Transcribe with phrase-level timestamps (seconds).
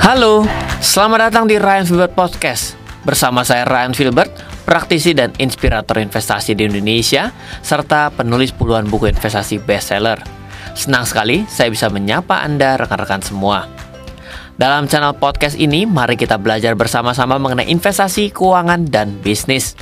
[0.00, 0.48] Halo,
[0.80, 2.72] selamat datang di Ryan Filbert Podcast.
[3.04, 4.32] Bersama saya Ryan Filbert,
[4.64, 7.28] praktisi dan inspirator investasi di Indonesia,
[7.60, 10.16] serta penulis puluhan buku investasi bestseller.
[10.72, 13.68] Senang sekali saya bisa menyapa Anda rekan-rekan semua.
[14.56, 19.76] Dalam channel podcast ini, mari kita belajar bersama-sama mengenai investasi, keuangan, dan bisnis.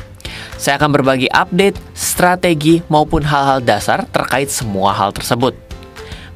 [0.59, 5.68] Saya akan berbagi update, strategi, maupun hal-hal dasar terkait semua hal tersebut.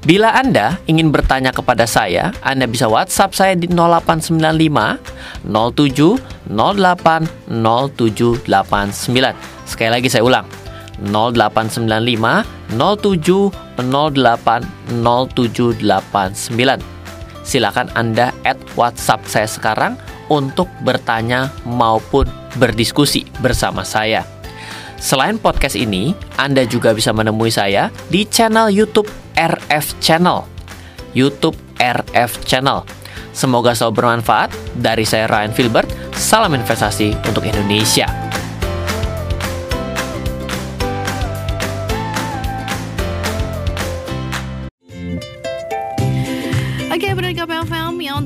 [0.02, 4.98] Bila Anda ingin bertanya kepada saya, Anda bisa WhatsApp saya di 0895
[5.46, 6.18] 07
[6.50, 8.50] 08 0789.
[9.62, 10.42] Sekali lagi saya ulang.
[11.06, 16.82] 0895 07 08 0789.
[17.46, 19.94] Silakan Anda add WhatsApp saya sekarang
[20.26, 22.26] untuk bertanya maupun
[22.58, 24.26] berdiskusi bersama saya.
[25.02, 30.46] Selain podcast ini, Anda juga bisa menemui saya di channel YouTube RF Channel.
[31.10, 32.86] YouTube RF Channel.
[33.34, 34.54] Semoga selalu bermanfaat.
[34.78, 38.31] Dari saya Ryan Filbert, salam investasi untuk Indonesia.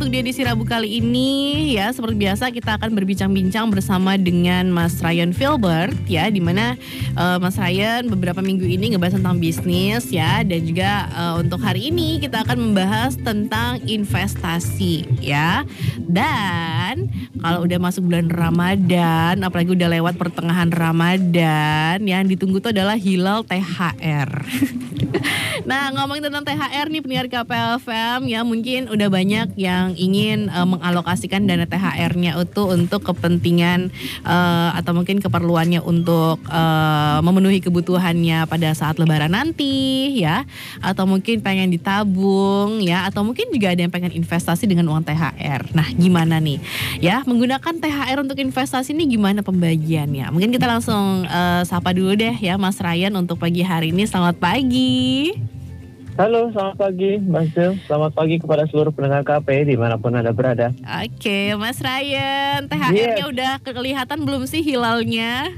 [0.07, 5.03] Untuk dia di Rabu kali ini ya seperti biasa kita akan berbincang-bincang bersama dengan Mas
[5.03, 6.79] Ryan Filbert ya di mana
[7.19, 11.91] uh, Mas Ryan beberapa minggu ini ngebahas tentang bisnis ya dan juga uh, untuk hari
[11.91, 15.67] ini kita akan membahas tentang investasi ya.
[15.99, 17.11] Dan
[17.43, 23.43] kalau udah masuk bulan Ramadan, apalagi udah lewat pertengahan Ramadan, yang ditunggu tuh adalah hilal
[23.43, 24.31] THR.
[25.71, 31.49] nah, ngomongin tentang THR nih pendengar KPFM ya mungkin udah banyak yang ingin uh, mengalokasikan
[31.49, 33.91] dana THR-nya itu untuk kepentingan
[34.23, 40.45] uh, atau mungkin keperluannya untuk uh, memenuhi kebutuhannya pada saat lebaran nanti ya
[40.85, 45.73] atau mungkin pengen ditabung ya atau mungkin juga ada yang pengen investasi dengan uang THR.
[45.73, 46.61] Nah, gimana nih?
[47.01, 50.29] Ya, menggunakan THR untuk investasi ini gimana pembagiannya?
[50.31, 54.05] Mungkin kita langsung uh, sapa dulu deh ya Mas Ryan untuk pagi hari ini.
[54.05, 55.56] Selamat pagi.
[56.17, 57.77] Halo, selamat pagi Mas Sil.
[57.85, 60.73] Selamat pagi kepada seluruh pendengar KP di mana pun Anda berada.
[61.05, 63.29] Oke, Mas Ryan, THR-nya yes.
[63.29, 65.53] udah kelihatan belum sih hilalnya?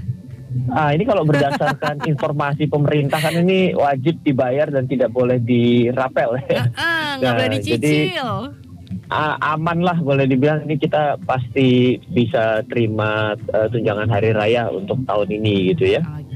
[0.74, 6.66] Ah, ini kalau berdasarkan informasi pemerintah kan ini wajib dibayar dan tidak boleh dirapel ya.
[6.66, 8.30] Uh, uh, nggak boleh dicicil.
[8.98, 15.06] Jadi, aman lah boleh dibilang ini kita pasti bisa terima uh, tunjangan hari raya untuk
[15.06, 16.02] tahun ini gitu ya.
[16.02, 16.27] Oke.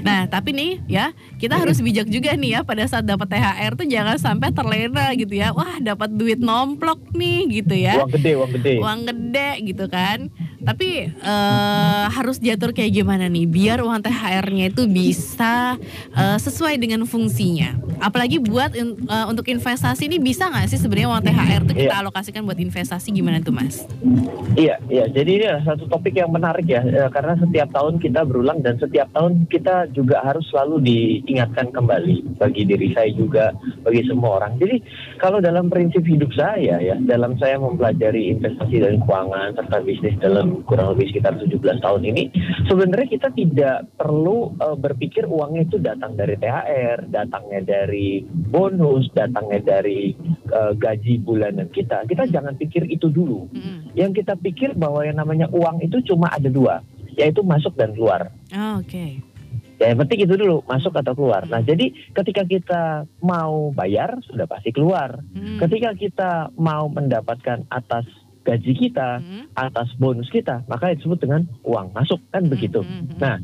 [0.00, 3.86] Nah, tapi nih ya, kita harus bijak juga nih ya pada saat dapat THR tuh
[3.86, 5.52] jangan sampai terlena gitu ya.
[5.52, 8.00] Wah, dapat duit nomplok nih gitu ya.
[8.00, 8.72] Uang gede, uang gede.
[8.80, 10.32] Uang gede gitu kan.
[10.60, 15.80] Tapi uh, harus diatur kayak gimana nih biar uang THR-nya itu bisa
[16.12, 17.80] uh, sesuai dengan fungsinya.
[18.00, 22.02] Apalagi buat uh, untuk investasi ini bisa nggak sih sebenarnya uang THR itu kita yeah.
[22.04, 23.84] alokasikan buat investasi gimana tuh, Mas?
[24.56, 25.04] Iya, iya.
[25.08, 26.82] Jadi ini adalah satu topik yang menarik ya
[27.12, 32.62] karena setiap tahun kita berulang dan setiap tahun kita juga harus selalu diingatkan kembali bagi
[32.66, 33.52] diri saya juga
[33.84, 34.60] bagi semua orang.
[34.60, 34.82] Jadi
[35.16, 40.49] kalau dalam prinsip hidup saya ya, dalam saya mempelajari investasi dan keuangan serta bisnis dalam
[40.66, 42.22] kurang lebih sekitar 17 tahun ini,
[42.66, 49.60] sebenarnya kita tidak perlu uh, berpikir uangnya itu datang dari THR, datangnya dari bonus, datangnya
[49.62, 50.14] dari
[50.50, 52.04] uh, gaji bulanan kita.
[52.10, 53.46] Kita jangan pikir itu dulu.
[53.94, 56.82] Yang kita pikir bahwa yang namanya uang itu cuma ada dua
[57.18, 58.30] yaitu masuk dan keluar.
[58.54, 58.88] Oh, Oke.
[58.88, 59.12] Okay.
[59.80, 61.48] Ya yang penting itu dulu masuk atau keluar.
[61.48, 65.24] Nah jadi ketika kita mau bayar sudah pasti keluar.
[65.32, 65.56] Hmm.
[65.56, 66.30] Ketika kita
[66.60, 68.04] mau mendapatkan atas
[68.50, 69.54] gaji kita, hmm.
[69.54, 72.52] atas bonus kita, maka disebut dengan uang masuk kan hmm.
[72.52, 72.82] begitu.
[72.82, 73.06] Hmm.
[73.22, 73.38] Nah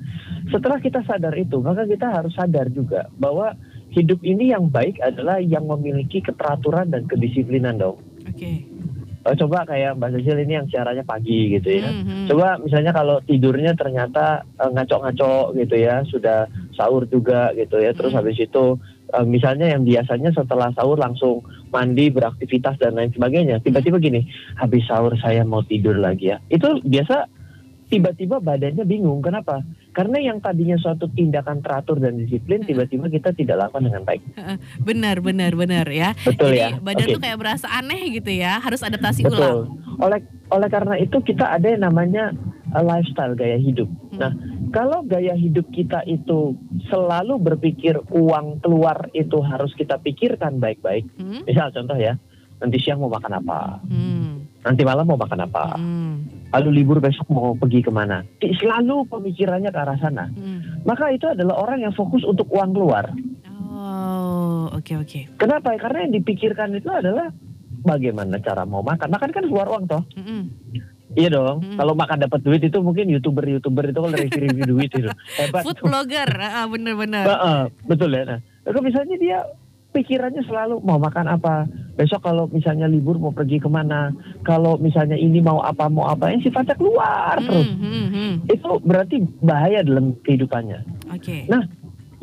[0.50, 3.54] setelah kita sadar itu, maka kita harus sadar juga bahwa
[3.94, 8.02] hidup ini yang baik adalah yang memiliki keteraturan dan kedisiplinan dong.
[8.26, 8.34] Oke.
[8.34, 8.56] Okay
[9.26, 11.90] oh, coba kayak Mbak Cecil ini yang siarannya pagi gitu ya.
[11.90, 12.26] Mm-hmm.
[12.30, 16.46] Coba misalnya kalau tidurnya ternyata uh, ngaco-ngaco gitu ya, sudah
[16.78, 17.90] sahur juga gitu ya.
[17.92, 18.22] Terus mm-hmm.
[18.22, 18.64] habis itu
[19.12, 23.62] uh, misalnya yang biasanya setelah sahur langsung mandi, beraktivitas dan lain sebagainya.
[23.62, 24.26] Tiba-tiba gini,
[24.56, 26.38] habis sahur saya mau tidur lagi ya.
[26.50, 27.28] Itu biasa
[27.86, 29.22] tiba-tiba badannya bingung.
[29.22, 29.62] Kenapa?
[29.94, 34.22] Karena yang tadinya suatu tindakan teratur dan disiplin, tiba-tiba kita tidak lakukan dengan baik.
[34.82, 36.12] Benar, benar, benar ya.
[36.26, 36.68] Betul Jadi, ya.
[36.82, 37.14] Badan okay.
[37.16, 39.38] tuh kayak berasa aneh gitu ya, harus adaptasi Betul.
[39.38, 39.58] ulang.
[40.02, 40.20] Oleh
[40.52, 42.34] oleh karena itu kita ada yang namanya
[42.76, 43.88] uh, lifestyle gaya hidup.
[44.12, 44.18] Hmm.
[44.20, 44.32] Nah,
[44.76, 46.52] kalau gaya hidup kita itu
[46.92, 51.08] selalu berpikir uang keluar itu harus kita pikirkan baik-baik.
[51.16, 51.48] Hmm.
[51.48, 52.20] Misal contoh ya,
[52.60, 53.80] nanti siang mau makan apa?
[53.88, 54.44] Hmm.
[54.60, 55.64] Nanti malam mau makan apa?
[55.80, 58.22] Hmm lalu libur besok mau pergi ke mana.
[58.40, 60.30] Selalu pemikirannya ke arah sana.
[60.30, 60.82] Hmm.
[60.86, 63.10] Maka itu adalah orang yang fokus untuk uang keluar.
[63.76, 65.08] Oh, oke okay, oke.
[65.10, 65.22] Okay.
[65.36, 65.74] Kenapa?
[65.76, 67.28] Karena yang dipikirkan itu adalah
[67.82, 69.10] bagaimana cara mau makan?
[69.10, 70.02] Makan kan keluar uang toh.
[70.16, 70.42] Mm-mm.
[71.14, 71.62] Iya dong.
[71.62, 71.78] Hmm.
[71.78, 75.62] Kalau makan dapat duit itu mungkin youtuber-youtuber itu kalau review-review duit itu hebat.
[75.62, 75.86] Food tuh.
[75.86, 77.24] blogger, ah, bener-bener.
[77.24, 78.22] Heeh, betul ya.
[78.26, 79.38] Nah, kalau misalnya dia
[79.94, 81.64] pikirannya selalu mau makan apa,
[81.96, 84.12] besok kalau misalnya libur mau pergi ke mana,
[84.44, 87.70] kalau misalnya ini mau apa mau apa, yang sifatnya keluar terus.
[87.70, 88.32] Hmm, hmm, hmm.
[88.50, 90.84] Itu berarti bahaya dalam kehidupannya.
[91.14, 91.48] Oke.
[91.48, 91.64] Nah,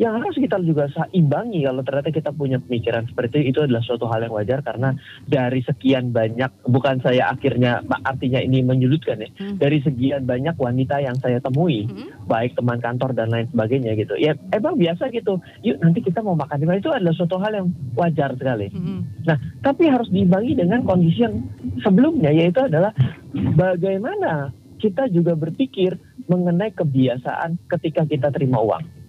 [0.01, 4.10] yang harus kita juga imbangi kalau ternyata kita punya pemikiran seperti itu, itu adalah suatu
[4.10, 4.98] hal yang wajar karena
[5.30, 9.62] dari sekian banyak, bukan saya akhirnya artinya ini menyudutkan ya, Hmm.
[9.62, 12.10] dari sekian banyak wanita yang saya temui, Hmm.
[12.25, 14.18] baik teman kantor dan lain sebagainya gitu.
[14.18, 15.38] Ya emang biasa gitu.
[15.62, 18.74] Yuk nanti kita mau makan di mana itu adalah suatu hal yang wajar sekali.
[18.74, 19.06] Hmm.
[19.30, 21.38] Nah, tapi harus diimbangi dengan kondisi yang
[21.86, 22.89] sebelumnya yaitu adalah
[23.34, 24.50] bagaimana
[24.81, 29.02] kita juga berpikir mengenai kebiasaan ketika kita terima uang.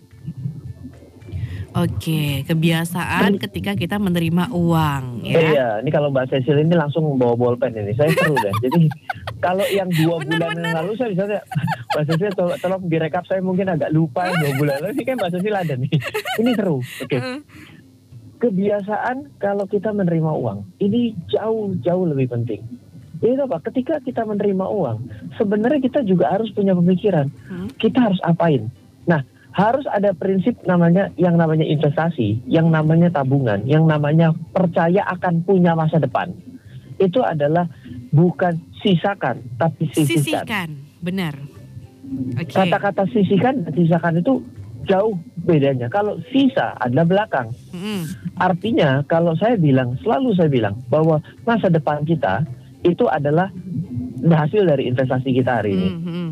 [1.75, 5.41] Oke, kebiasaan ketika kita menerima uang, Eh, ya.
[5.43, 7.91] Iya, ini kalau Mbak Cecil ini langsung bawa bolpen ini.
[7.93, 8.55] Saya seru deh.
[8.61, 8.87] Jadi
[9.45, 10.63] kalau yang dua Bener, bulan bener.
[10.63, 11.25] yang lalu saya bisa
[11.91, 14.93] Mbak Cecil tolong, tolong direkap saya mungkin agak lupa dua bulan lalu.
[14.93, 15.91] Ini kan Mbak Cecil ada nih.
[16.39, 16.79] Ini seru.
[16.81, 17.17] Oke.
[17.17, 17.39] Heeh.
[18.35, 22.61] kebiasaan kalau kita menerima uang ini jauh jauh lebih penting.
[23.17, 23.57] Itu apa?
[23.63, 24.99] Ketika kita menerima uang,
[25.35, 27.33] sebenarnya kita juga harus punya pemikiran.
[27.49, 27.73] Hmm.
[27.73, 28.69] Kita harus apain?
[29.05, 29.25] Nah,
[29.55, 35.79] harus ada prinsip namanya yang namanya investasi, yang namanya tabungan, yang namanya percaya akan punya
[35.79, 36.35] masa depan.
[36.99, 37.71] Itu adalah
[38.11, 40.11] bukan sisakan, tapi sisihkan.
[40.11, 40.69] Sisihkan,
[40.99, 41.35] benar.
[42.35, 42.51] Oke.
[42.51, 44.43] Kata-kata sisihkan dan sisakan itu
[44.91, 45.15] jauh
[45.47, 45.87] bedanya.
[45.87, 47.49] Kalau sisa adalah belakang.
[47.73, 48.11] Mm-mm.
[48.37, 52.43] Artinya kalau saya bilang, selalu saya bilang bahwa masa depan kita
[52.85, 53.49] itu adalah
[54.21, 55.89] hasil dari investasi kita hari ini.
[55.89, 56.31] Mm, mm.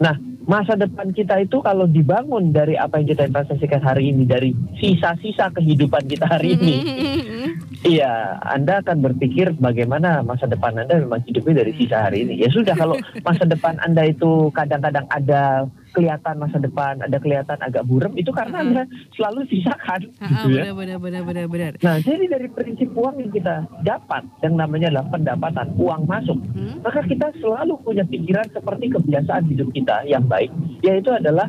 [0.00, 0.16] Nah,
[0.48, 4.50] masa depan kita itu kalau dibangun dari apa yang kita investasikan hari ini, dari
[4.80, 7.46] sisa-sisa kehidupan kita hari ini, Mm-mm.
[7.84, 12.40] iya, Anda akan berpikir bagaimana masa depan Anda memang hidupnya dari sisa hari ini.
[12.40, 12.96] Ya sudah, kalau
[13.26, 18.62] masa depan Anda itu kadang-kadang ada kelihatan masa depan, ada kelihatan agak buram, itu karena.
[18.62, 18.82] Anda
[19.16, 20.00] selalu sisakan.
[20.20, 20.70] Ah, gitu ya.
[20.70, 21.72] benar, benar, benar, benar, benar.
[21.80, 26.82] Nah, jadi dari prinsip uang yang kita dapat, yang namanya adalah pendapatan, uang masuk, Hmm?
[26.82, 30.50] maka kita selalu punya pikiran seperti kebiasaan hidup kita yang baik,
[30.82, 31.48] yaitu adalah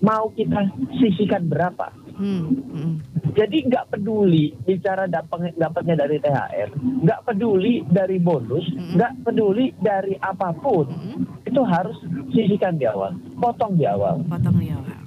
[0.00, 0.68] mau kita
[1.00, 2.03] sisihkan berapa.
[2.14, 2.94] Hmm, hmm.
[3.34, 6.70] Jadi nggak peduli bicara dapat dapatnya dari THR,
[7.02, 8.94] nggak peduli dari bonus, Mm-mm.
[8.94, 11.26] nggak peduli dari apa pun, Hmm.
[11.42, 11.98] itu harus
[12.30, 14.22] sisihkan di awal, potong di awal.
[14.24, 14.78] Potong ya.
[14.78, 15.03] Pak.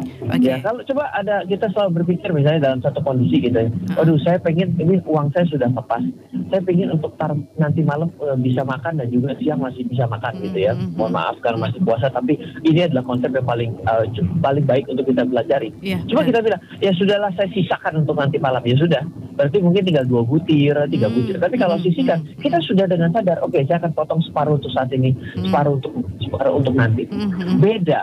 [0.00, 0.42] Oke.
[0.42, 3.68] Ya, kalau coba ada kita selalu berpikir misalnya dalam satu kondisi gitu ya.
[3.92, 4.00] Ah.
[4.00, 6.02] Aduh, saya pengen ini uang saya sudah tepas.
[6.48, 10.40] Saya pengen untuk tar nanti malam eh, bisa makan dan juga siang masih bisa makan
[10.40, 10.72] gitu ya.
[10.72, 13.70] Mm, mm, Mohon maaf karena masih puasa tapi ini adalah konsep yang paling
[14.10, 15.70] cu- paling baik untuk kita pelajari.
[15.80, 16.02] Iya.
[16.04, 16.28] Cuma benar.
[16.28, 18.62] kita bilang, ya sudahlah saya sisakan untuk nanti malam.
[18.62, 19.02] Ya sudah.
[19.32, 21.36] Berarti mungkin tinggal dua butir, tiga Hmm, butir.
[21.36, 24.70] Tapi kalau hmm, sisihkan, hmm, kita sudah dengan sadar, oke saya akan potong separuh untuk
[24.70, 25.48] saat ini, Hmm.
[25.48, 27.04] separuh untuk separuh untuk nanti.
[27.06, 27.56] Hmm, hmm.
[27.58, 28.02] Beda.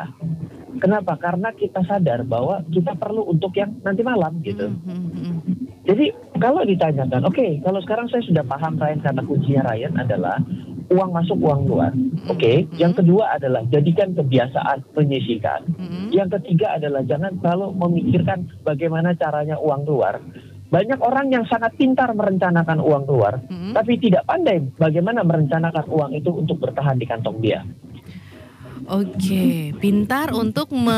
[0.78, 1.18] Kenapa?
[1.18, 4.70] Karena kita sadar bahwa kita perlu untuk yang nanti malam gitu.
[4.70, 5.38] Hmm, hmm, hmm.
[5.88, 6.06] Jadi
[6.38, 10.38] kalau ditanyakan, oke, kalau sekarang saya sudah paham Ryan kata kuncinya Ryan adalah
[10.88, 11.92] uang masuk uang keluar.
[12.32, 12.76] Oke, Hmm.
[12.80, 15.68] yang kedua adalah jadikan kebiasaan menyisihkan.
[15.76, 16.08] Hmm.
[16.12, 20.20] Yang ketiga adalah jangan selalu memikirkan bagaimana caranya uang keluar.
[20.68, 23.72] Banyak orang yang sangat pintar merencanakan uang keluar, Hmm.
[23.72, 27.64] tapi tidak pandai bagaimana merencanakan uang itu untuk bertahan di kantong dia.
[28.88, 30.96] Oke, pintar untuk me-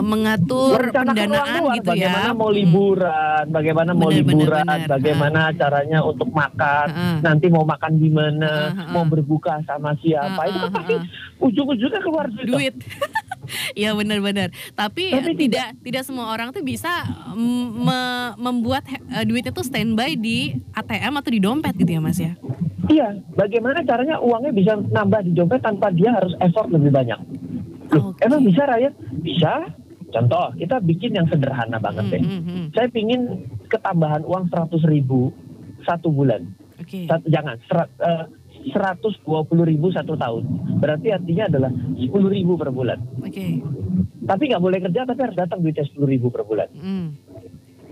[0.00, 2.06] mengatur Merencanakan pendanaan gitu ya.
[2.06, 2.56] bagaimana mau Hmm.
[2.56, 4.86] liburan, bagaimana mau benar, liburan, benar.
[4.88, 7.16] bagaimana caranya untuk makan, Heeh.
[7.20, 8.52] nanti mau makan di mana,
[8.88, 10.94] mau berbuka sama siapa, itu kan pasti
[11.38, 12.46] ujung-ujungnya keluar duit.
[12.46, 12.74] duit.
[13.72, 14.52] Iya benar-benar.
[14.76, 16.90] Tapi, Tapi tidak tidak semua orang tuh bisa
[17.32, 22.20] mm, me- membuat eh, duitnya tuh standby di ATM atau di dompet gitu ya Mas
[22.20, 22.36] ya.
[22.88, 27.20] Iya, bagaimana caranya uangnya bisa nambah di dompet tanpa dia harus effort lebih banyak.
[27.90, 28.20] Loh, Oke.
[28.22, 28.92] emang bisa Ryan?
[29.18, 29.52] Bisa.
[30.08, 32.22] Contoh, kita bikin yang sederhana banget Hmm, deh.
[32.22, 32.64] hmm, hmm.
[32.72, 33.20] Saya pingin
[33.66, 35.28] ketambahan uang 100 ribu
[35.82, 36.48] satu bulan.
[36.78, 37.04] Oke.
[37.04, 38.24] Sat- jangan, serat, eh,
[38.66, 39.20] 120
[39.62, 40.48] ribu satu tahun.
[40.78, 43.04] Berarti artinya adalah 10 ribu per bulan.
[43.18, 43.60] Oke.
[44.22, 46.68] Tapi nggak boleh kerja, tapi harus datang duitnya 10 ribu per bulan.
[46.74, 47.12] Hmm.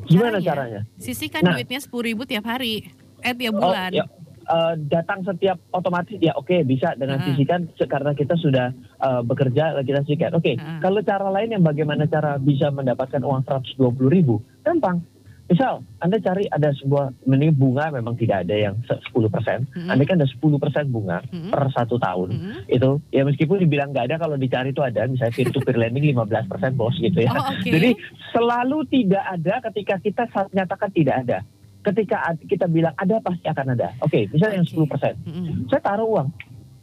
[0.04, 0.48] Gimana Caranya?
[0.48, 0.80] caranya?
[0.96, 1.52] Sisihkan Nah.
[1.52, 2.88] duitnya 10.000 ribu tiap hari.
[3.20, 3.90] Eh tiap Oh, bulan.
[3.90, 4.04] ya,
[4.46, 9.76] eh, datang setiap otomatis ya oke bisa dengan sisihkan se- karena kita sudah eh, bekerja
[9.78, 10.32] kita sisihkan.
[10.32, 10.78] Oke, Ah.
[10.78, 13.76] kalau cara lain yang bagaimana cara bisa mendapatkan uang 120
[14.08, 14.34] ribu?
[14.62, 15.02] Gampang.
[15.46, 19.62] Misal, Anda cari ada sebuah, ini bunga memang tidak ada yang se- 10%.
[19.70, 19.86] Hmm.
[19.86, 21.54] Anda kan ada 10% bunga Hmm.
[21.54, 22.28] per satu tahun.
[22.34, 22.54] Hmm.
[22.66, 25.06] Itu, ya meskipun dibilang nggak ada, kalau dicari itu ada.
[25.06, 27.30] Misalnya peer-to-peer lending 15% bos gitu ya.
[27.30, 27.62] Oh, oke.
[27.62, 27.94] Jadi
[28.32, 31.38] selalu tidak ada ketika kita nyatakan tidak ada.
[31.86, 33.94] Ketika kita bilang ada pasti akan ada.
[34.02, 34.82] Oke, misalnya yang Oke.
[34.86, 35.14] 10 persen.
[35.22, 35.70] Mm-mm.
[35.70, 36.28] Saya taruh uang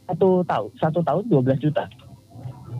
[0.04, 1.84] satu tahun, satu tahun 12 juta.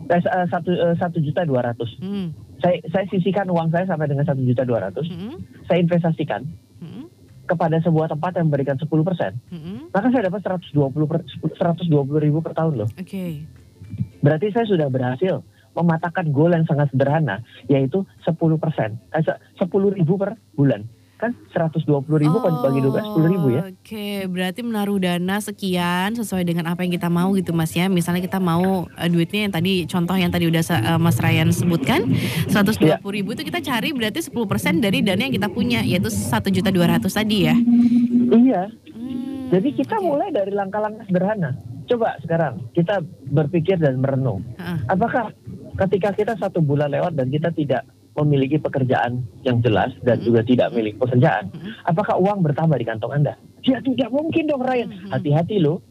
[0.05, 1.97] Eh, eh, satu eh, satu juta dua ratus.
[1.97, 2.29] Mm.
[2.61, 5.09] Saya saya sisihkan uang saya sampai dengan satu juta dua ratus.
[5.65, 6.45] Saya investasikan
[6.77, 7.09] Mm-mm.
[7.49, 9.41] kepada sebuah tempat yang memberikan 10 persen.
[9.49, 9.89] Mm-mm.
[9.89, 11.89] Maka saya dapat 120 per, 120
[12.21, 12.89] ribu per tahun loh.
[12.93, 13.49] Oke.
[14.21, 15.41] Berarti saya sudah berhasil
[15.73, 20.85] mematahkan goal yang sangat sederhana, yaitu 10 persen, eh, se- 10 ribu per bulan.
[21.15, 21.87] Kan 120
[22.19, 23.61] ribu kalau dibagi 12, 10 ribu ya.
[23.71, 27.87] Oke, berarti menaruh dana sekian sesuai dengan apa yang kita mau gitu Mas ya.
[27.87, 32.03] Misalnya kita mau eh, duitnya yang tadi contoh yang tadi udah eh, Mas Ryan sebutkan
[32.51, 34.35] 120 ribu itu kita cari berarti 10%
[34.83, 37.55] dari dana yang kita punya yaitu 1 juta 200 tadi ya.
[38.25, 40.05] Iya, Hmm, jadi kita oke.
[40.07, 41.53] mulai dari langkah-langkah sederhana.
[41.85, 44.41] Coba sekarang kita berpikir dan merenung.
[44.57, 44.79] Heeh.
[44.89, 45.29] Apakah
[45.85, 50.25] ketika kita satu bulan lewat dan kita tidak memiliki pekerjaan yang jelas dan Hmm.
[50.31, 51.71] juga tidak memiliki pekerjaan, Hmm.
[51.83, 53.35] apakah uang bertambah di kantong Anda?
[53.67, 54.89] Ya tidak mungkin dong Ryan.
[54.89, 55.11] Hmm.
[55.11, 55.83] Hati-hati loh.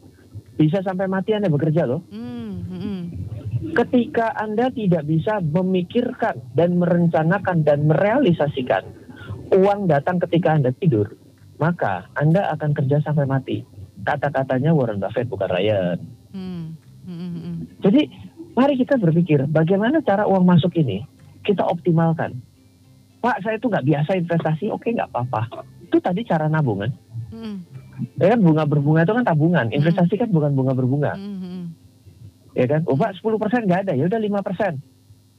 [0.55, 2.07] Bisa sampai mati Anda bekerja loh.
[2.09, 3.01] Hmm, hmm,
[3.75, 8.87] ketika Anda tidak bisa memikirkan dan merencanakan dan merealisasikan
[9.51, 11.11] uang datang ketika Anda tidur,
[11.59, 13.67] maka Anda akan kerja sampai mati.
[14.01, 15.97] Kata-katanya Warren Buffett bukan Ryan.
[16.31, 16.65] hmm,
[17.03, 17.55] hmm, hmm.
[17.83, 18.01] Jadi
[18.55, 21.03] mari kita berpikir bagaimana cara uang masuk ini
[21.45, 22.33] kita optimalkan.
[23.21, 25.65] Pak, saya itu nggak biasa investasi, oke nggak apa-apa.
[25.81, 26.89] Itu tadi cara nabungan.
[27.29, 27.61] Hmm,
[28.19, 29.71] Ya kan bunga berbunga itu kan tabungan.
[29.71, 31.15] Investasi kan bukan bunga berbunga.
[31.15, 31.63] hmm, hmm.
[32.53, 32.81] ya kan?
[32.85, 34.77] Oh, Pak, 10% nggak ada, ya udah 5%.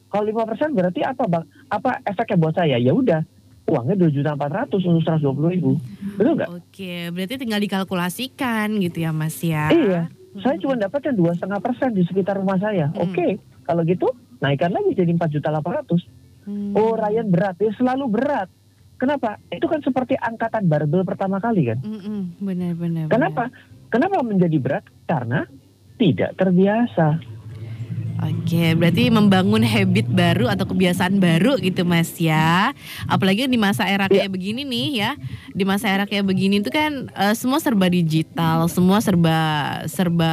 [0.06, 1.44] Kalau 5% berarti apa, Bang?
[1.68, 2.78] Apa efeknya buat saya?
[2.78, 3.20] Ya udah,
[3.66, 5.72] uangnya 2 juta 400 untuk 120 ribu.
[6.16, 6.48] Betul nggak?
[6.48, 9.68] Oke, berarti tinggal dikalkulasikan gitu ya Mas ya.
[9.68, 10.08] Iya.
[10.36, 12.92] Saya cuma dapatnya dua setengah persen di sekitar rumah saya.
[12.92, 13.08] Hmm.
[13.08, 14.04] Oke, kalau gitu
[14.40, 16.02] naikkan lagi jadi 4 juta 800.
[16.46, 16.72] Hmm.
[16.78, 17.58] Oh, Ryan berat.
[17.58, 18.48] Ya selalu berat.
[18.96, 19.36] Kenapa?
[19.52, 21.78] Itu kan seperti angkatan barbel pertama kali kan.
[21.84, 23.04] Hmm, hmm, benar benar.
[23.06, 23.12] benar.
[23.12, 23.44] Kenapa?
[23.92, 24.84] Kenapa menjadi berat?
[25.04, 25.44] Karena
[26.00, 27.35] tidak terbiasa.
[28.16, 32.72] Oke, berarti membangun habit baru atau kebiasaan baru gitu Mas ya.
[33.04, 34.24] Apalagi di masa era Iya.
[34.24, 35.10] kayak begini nih ya.
[35.50, 39.38] Di masa era kayak begini tuh kan eh, semua serba digital, semua serba
[39.86, 40.32] serba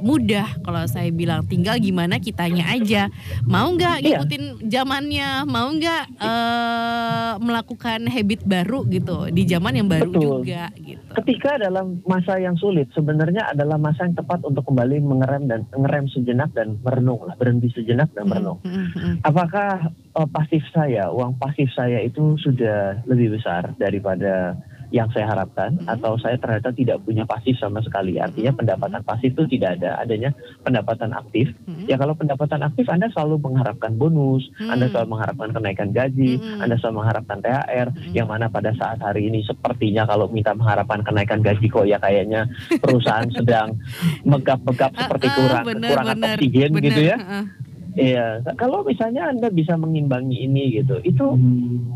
[0.00, 1.44] mudah kalau saya bilang.
[1.44, 3.06] Tinggal gimana kitanya aja.
[3.42, 4.18] Mau nggak Iya.
[4.18, 10.22] ngikutin zamannya, mau nggak eh, melakukan habit baru gitu di zaman yang baru Betul.
[10.42, 11.00] juga gitu.
[11.12, 16.08] ketika dalam masa yang sulit sebenarnya adalah masa yang tepat untuk kembali mengerem dan ngerem
[16.08, 18.62] sejenak dan merenung lah berhenti sejenak dan merenung.
[18.64, 19.14] Hmm, hmm, hmm.
[19.26, 24.56] Apakah eh, pasif saya, uang pasif saya itu sudah lebih besar daripada
[24.92, 25.88] yang saya harapkan Mhm.
[25.88, 28.16] atau saya ternyata tidak punya pasif sama sekali.
[28.16, 28.58] Artinya Mhm.
[28.60, 30.30] pendapatan pasif itu tidak ada, adanya
[30.60, 31.48] pendapatan aktif.
[31.64, 31.88] Hmm.
[31.88, 34.70] Ya kalau pendapatan aktif Anda selalu mengharapkan bonus, Hmm.
[34.70, 36.60] Anda selalu mengharapkan kenaikan gaji, Hmm.
[36.60, 38.12] Anda selalu mengharapkan THR, Hmm.
[38.12, 42.44] yang mana pada saat hari ini sepertinya kalau minta mengharapkan kenaikan gaji kok ya kayaknya
[42.78, 43.80] perusahaan sedang
[44.22, 46.84] megap-megap seperti Ah, ah, kurang kekurangan benar, oksigen benar.
[46.84, 47.16] gitu ya.
[47.16, 47.44] Heeh.
[47.92, 51.26] Iya, kalau misalnya Anda bisa mengimbangi ini gitu, itu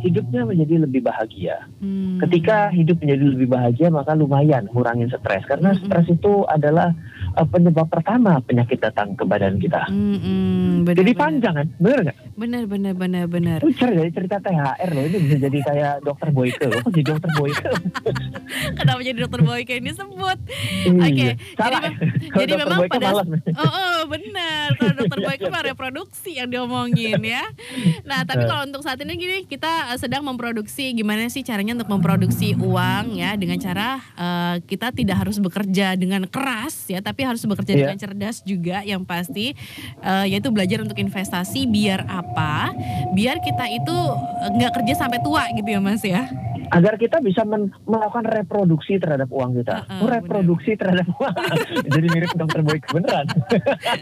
[0.00, 1.64] hidupnya menjadi lebih bahagia.
[1.80, 2.20] Hmm.
[2.20, 5.44] Ketika hidup menjadi lebih bahagia, maka lumayan ngurangin stres.
[5.44, 5.84] Karena Mm-mm.
[5.84, 6.92] stres itu adalah
[7.34, 9.88] uh, penyebab pertama penyakit datang ke badan kita.
[9.88, 11.22] Hmm, hmm, benar, Jadi benar.
[11.22, 12.16] panjang kan, bener nggak?
[12.36, 13.58] Benar, benar, benar, benar.
[13.60, 16.82] Lu cari dari cerita THR loh, ini bisa jadi kayak dokter Boyke loh.
[16.88, 17.64] Jadi dokter Boyke?
[18.78, 20.38] Kenapa jadi dokter Boyke yang disebut?
[20.86, 21.00] Iya.
[21.02, 21.80] Oke, Salah.
[21.80, 23.26] jadi jadi memang Boyke pada- malas.
[23.56, 24.66] Oh, oh benar.
[24.76, 27.46] Kalau dokter Boyke mah reproduksi yang diomongin ya.
[28.02, 30.90] Nah, tapi kalau untuk saat ini gini, kita eh, sedang memproduksi.
[30.98, 36.26] Gimana sih caranya untuk memproduksi uang ya dengan cara eh, kita tidak harus bekerja dengan
[36.26, 37.80] keras ya, tapi harus bekerja Iya.
[37.86, 39.54] dengan cerdas juga yang pasti
[40.02, 42.74] eh, yaitu belajar untuk investasi biar apa?
[43.14, 43.96] Biar kita itu
[44.58, 46.26] nggak kerja sampai tua gitu ya, Mas ya.
[46.68, 49.82] Agar kita bisa men- melakukan reproduksi terhadap uang kita.
[49.82, 51.34] Heeh, Oh, reproduksi terhadap uang.
[51.94, 53.26] jadi mirip dokter Boyke beneran.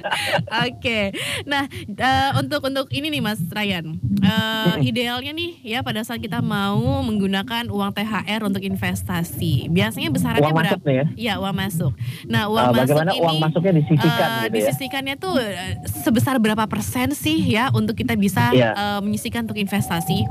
[0.66, 1.12] Oke,
[1.44, 6.40] nah eh, untuk untuk ini nih Mas Ryan, eh, idealnya nih ya pada saat kita
[6.40, 10.86] mau menggunakan uang THR untuk investasi, biasanya besarannya uang masuk berapa?
[10.86, 11.06] nih ya.
[11.14, 11.92] Iya uang masuk.
[12.26, 14.54] Nah uang Uh, masuk bagaimana ini uang masuknya disisihkan eh, gitu ya.
[14.54, 18.70] disisihkannya tuh eh, sebesar berapa persen sih ya untuk kita bisa Iya.
[18.72, 20.24] eh, menyisihkan untuk investasi?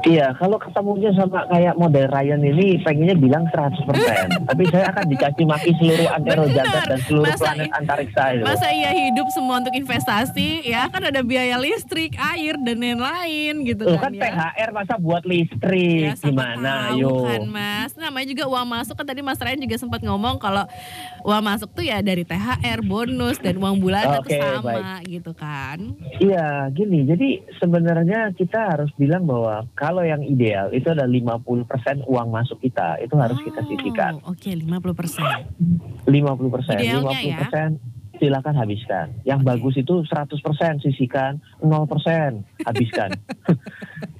[0.00, 3.84] Iya, kalau ketemunya sama kayak model Ryan ini pengennya bilang 100%.
[4.50, 8.44] Tapi saya akan dicaci maki seluruh antero jagat dan seluruh Masa planet antariksa itu.
[8.44, 13.84] Masa iya hidup semua untuk investasi ya kan ada biaya listrik, air dan lain-lain gitu
[13.84, 14.54] Loh kan, kan ya.
[14.56, 17.14] THR masa buat listrik Ya, gimana tahu ayo.
[17.26, 20.64] kan mas namanya juga uang masuk kan tadi mas Ryan juga sempat ngomong kalau
[21.22, 26.68] uang masuk tuh ya dari THR bonus dan uang bulanan tuh sama gitu kan Iya,
[26.70, 27.04] gini.
[27.04, 33.02] Jadi sebenarnya kita harus bilang bahwa kalau yang ideal itu ada 50% uang masuk kita
[33.02, 34.22] itu harus kita sisihkan.
[34.22, 35.26] Oh, Oke, 50 persen.
[36.06, 37.38] 50 persen, Idealnya 50 ya?
[37.42, 37.68] persen
[38.22, 39.06] silakan habiskan.
[39.26, 39.48] Yang Oke.
[39.50, 43.18] bagus itu 100 persen sisihkan, 0 persen habiskan.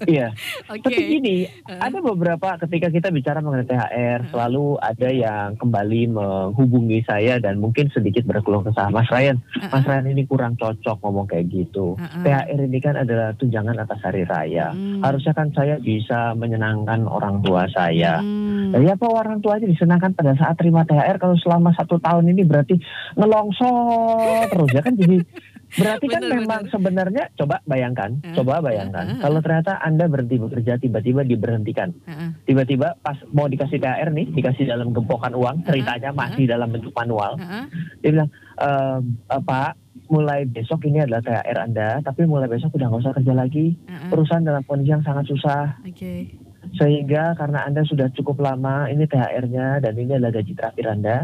[0.06, 0.32] Iya.
[0.72, 0.88] Oke.
[0.88, 1.80] Tapi gini, Heeh.
[1.80, 4.30] ada beberapa ketika kita bicara mengenai THR, Heeh.
[4.32, 8.88] selalu ada yang kembali menghubungi saya dan mungkin sedikit berkeluh kesah.
[8.88, 12.00] Mas Ryan, Mas Ryan ini kurang cocok ngomong kayak gitu.
[12.00, 12.24] Heeh.
[12.24, 14.72] THR ini kan adalah tunjangan atas hari raya.
[14.72, 15.04] Hmm.
[15.04, 18.20] Harusnya kan saya bisa menyenangkan orang tua saya.
[18.20, 18.70] Hmm.
[18.70, 22.30] Nah, ya apa orang tua aja disenangkan pada saat terima THR kalau selama satu tahun
[22.30, 22.78] ini berarti
[23.18, 25.24] ngelongsor terus ya kan jadi
[25.70, 26.72] berarti kan Bener, memang bener.
[26.72, 29.20] sebenarnya coba bayangkan Heeh, coba bayangkan heeh.
[29.22, 31.94] kalau ternyata anda berhenti bekerja tiba-tiba diberhentikan
[32.42, 36.90] tiba-tiba pas mau dikasih THR nih dikasih dalam gempokan uang ceritanya Heeh, masih dalam bentuk
[36.92, 37.64] manual Heeh.
[38.00, 38.98] dia bilang eh,
[39.30, 39.70] Pak
[40.10, 44.10] mulai besok ini adalah THR anda tapi mulai besok udah nggak usah kerja lagi Heeh.
[44.10, 46.34] perusahaan dalam kondisi yang sangat susah Oke.
[46.70, 51.16] sehingga karena Anda sudah cukup lama, ini THR-nya dan ini adalah gaji terakhir Anda.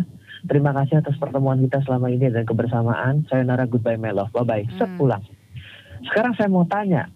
[0.46, 3.26] Terima kasih atas pertemuan kita selama ini dan kebersamaan.
[3.26, 4.30] Saya Nara goodbye my love.
[4.30, 4.64] Bye bye.
[4.78, 4.98] Set Hmm.
[4.98, 5.22] pulang.
[6.06, 7.10] Sekarang saya mau tanya,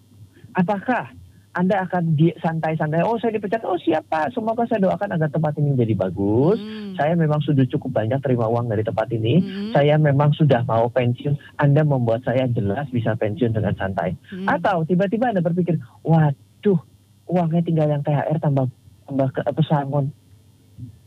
[0.51, 1.11] apakah
[1.51, 3.03] Anda akan di santai-santai?
[3.03, 3.67] Oh, saya dipecat.
[3.67, 4.31] Oh, siapa?
[4.31, 6.55] Semoga saya doakan agar tempat ini menjadi bagus.
[6.63, 6.95] Hmm.
[6.95, 9.43] Saya memang sudah cukup banyak terima uang dari tempat ini.
[9.43, 9.71] Hmm.
[9.75, 11.35] Saya memang sudah mau pensiun.
[11.59, 14.15] Anda membuat saya jelas bisa pensiun dengan santai.
[14.31, 14.47] Hmm.
[14.47, 15.75] Atau tiba-tiba Anda berpikir,
[16.07, 16.79] waduh,
[17.27, 18.71] uangnya tinggal yang THR tambah
[19.11, 20.15] tambah ke pesangon.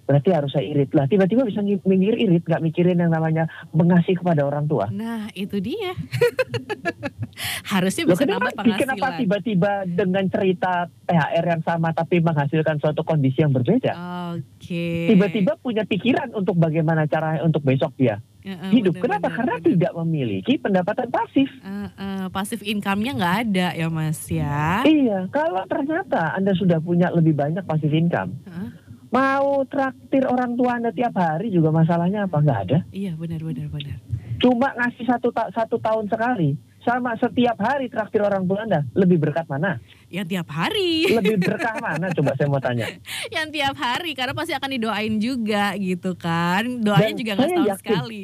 [0.04, 1.08] Berarti harus saya irit lah.
[1.08, 4.92] Tiba-tiba bisa mikir irit, nggak mikirin yang namanya mengasihi kepada orang tua.
[4.92, 5.96] Nah, itu dia.
[7.66, 8.78] Harusnya Loh, bisa kenapa, nambah penghasilan.
[8.78, 10.72] kenapa tiba-tiba dengan cerita
[11.04, 13.90] THR yang sama tapi menghasilkan suatu kondisi yang berbeda?
[14.36, 15.10] Oke.
[15.10, 18.94] Tiba-tiba punya pikiran untuk bagaimana cara untuk besok dia Heeh, hidup.
[18.94, 19.26] benar, Kenapa?
[19.26, 19.66] benar, Karena benar.
[19.66, 21.48] tidak memiliki pendapatan pasif.
[21.50, 24.84] Eh, eh, pasif income-nya nggak ada ya Mas ya.
[24.84, 28.68] Iya, kalau ternyata Anda sudah punya lebih banyak pasif income, Heeh.
[29.14, 32.36] Mau traktir orang tua Anda tiap hari juga masalahnya apa?
[32.36, 32.78] Nggak ada.
[32.90, 33.98] Iya benar benar benar.
[34.36, 39.16] Cuma ngasih satu, ta- satu tahun sekali, sama setiap hari traktir orang tua Anda, lebih
[39.18, 39.78] berkat mana?
[40.10, 42.10] Yang tiap hari, Lebih berkah mana?
[42.10, 42.84] Coba saya mau tanya.
[43.30, 46.82] yang tiap hari karena pasti akan didoain juga gitu kan.
[46.82, 47.80] Doanya Dan juga nggak setahun yakin.
[47.80, 48.22] sekali.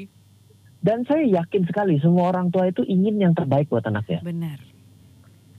[0.81, 4.21] Dan saya yakin sekali semua orang tua itu ingin yang terbaik buat anaknya.
[4.21, 4.59] Benar.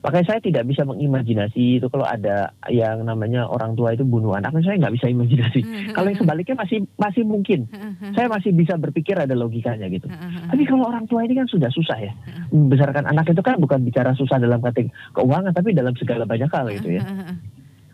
[0.01, 4.73] Makanya saya tidak bisa mengimajinasi itu kalau ada yang namanya orang tua itu bunuh anaknya,
[4.73, 5.61] saya nggak bisa imajinasi.
[5.93, 7.69] Kalau yang sebaliknya masih masih mungkin,
[8.17, 10.09] saya masih bisa berpikir ada logikanya gitu.
[10.49, 12.13] Tapi kalau orang tua ini kan sudah susah ya.
[12.49, 16.65] Membesarkan anak itu kan bukan bicara susah dalam kategori keuangan, tapi dalam segala banyak hal
[16.81, 17.05] gitu ya.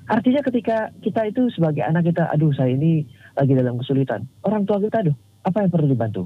[0.07, 3.03] Artinya ketika kita itu sebagai anak kita, aduh saya ini
[3.35, 4.23] lagi dalam kesulitan.
[4.47, 6.23] Orang tua kita, aduh apa yang perlu dibantu?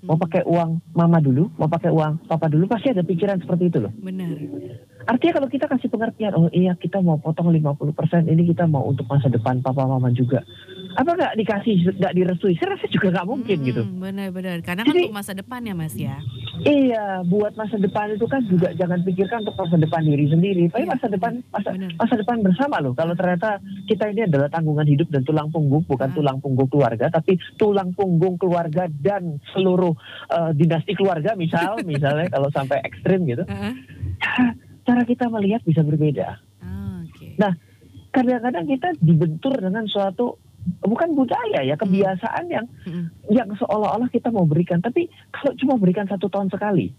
[0.00, 3.84] Mau pakai uang mama dulu, mau pakai uang papa dulu, pasti ada pikiran seperti itu
[3.84, 3.92] loh.
[3.94, 4.32] Benar.
[5.04, 9.04] Artinya kalau kita kasih pengertian, oh iya kita mau potong 50%, ini kita mau untuk
[9.04, 10.40] masa depan papa mama juga.
[10.96, 12.56] Apa nggak dikasih, nggak direstui?
[12.56, 13.82] Saya rasa juga nggak mungkin Mm-mm, gitu.
[13.86, 14.58] Benar-benar.
[14.60, 16.16] Karena kan Jadi- untuk masa depan ya Mas ya.
[16.60, 20.84] Iya, buat masa depan itu kan juga jangan pikirkan untuk masa depan diri sendiri, tapi
[20.84, 21.90] Iya, masa depan masa, benar.
[21.96, 22.92] masa depan bersama loh.
[22.92, 23.48] Kalau ternyata
[23.84, 26.14] kita ini adalah tanggungan hidup dan tulang punggung, bukan Ah.
[26.14, 29.96] tulang punggung keluarga, tapi tulang punggung keluarga dan seluruh
[30.28, 33.74] eh, dinasti keluarga, misal, misalnya kalau sampai ekstrim gitu, Heeh.
[34.84, 36.36] cara kita melihat bisa berbeda.
[36.60, 37.00] Ah.
[37.36, 37.54] Nah,
[38.10, 40.34] Kadang-kadang kita dibentur dengan suatu
[40.84, 43.08] bukan budaya ya kebiasaan yang Mm-mm.
[43.32, 46.92] yang seolah-olah kita mau berikan, tapi kalau cuma berikan satu tahun sekali,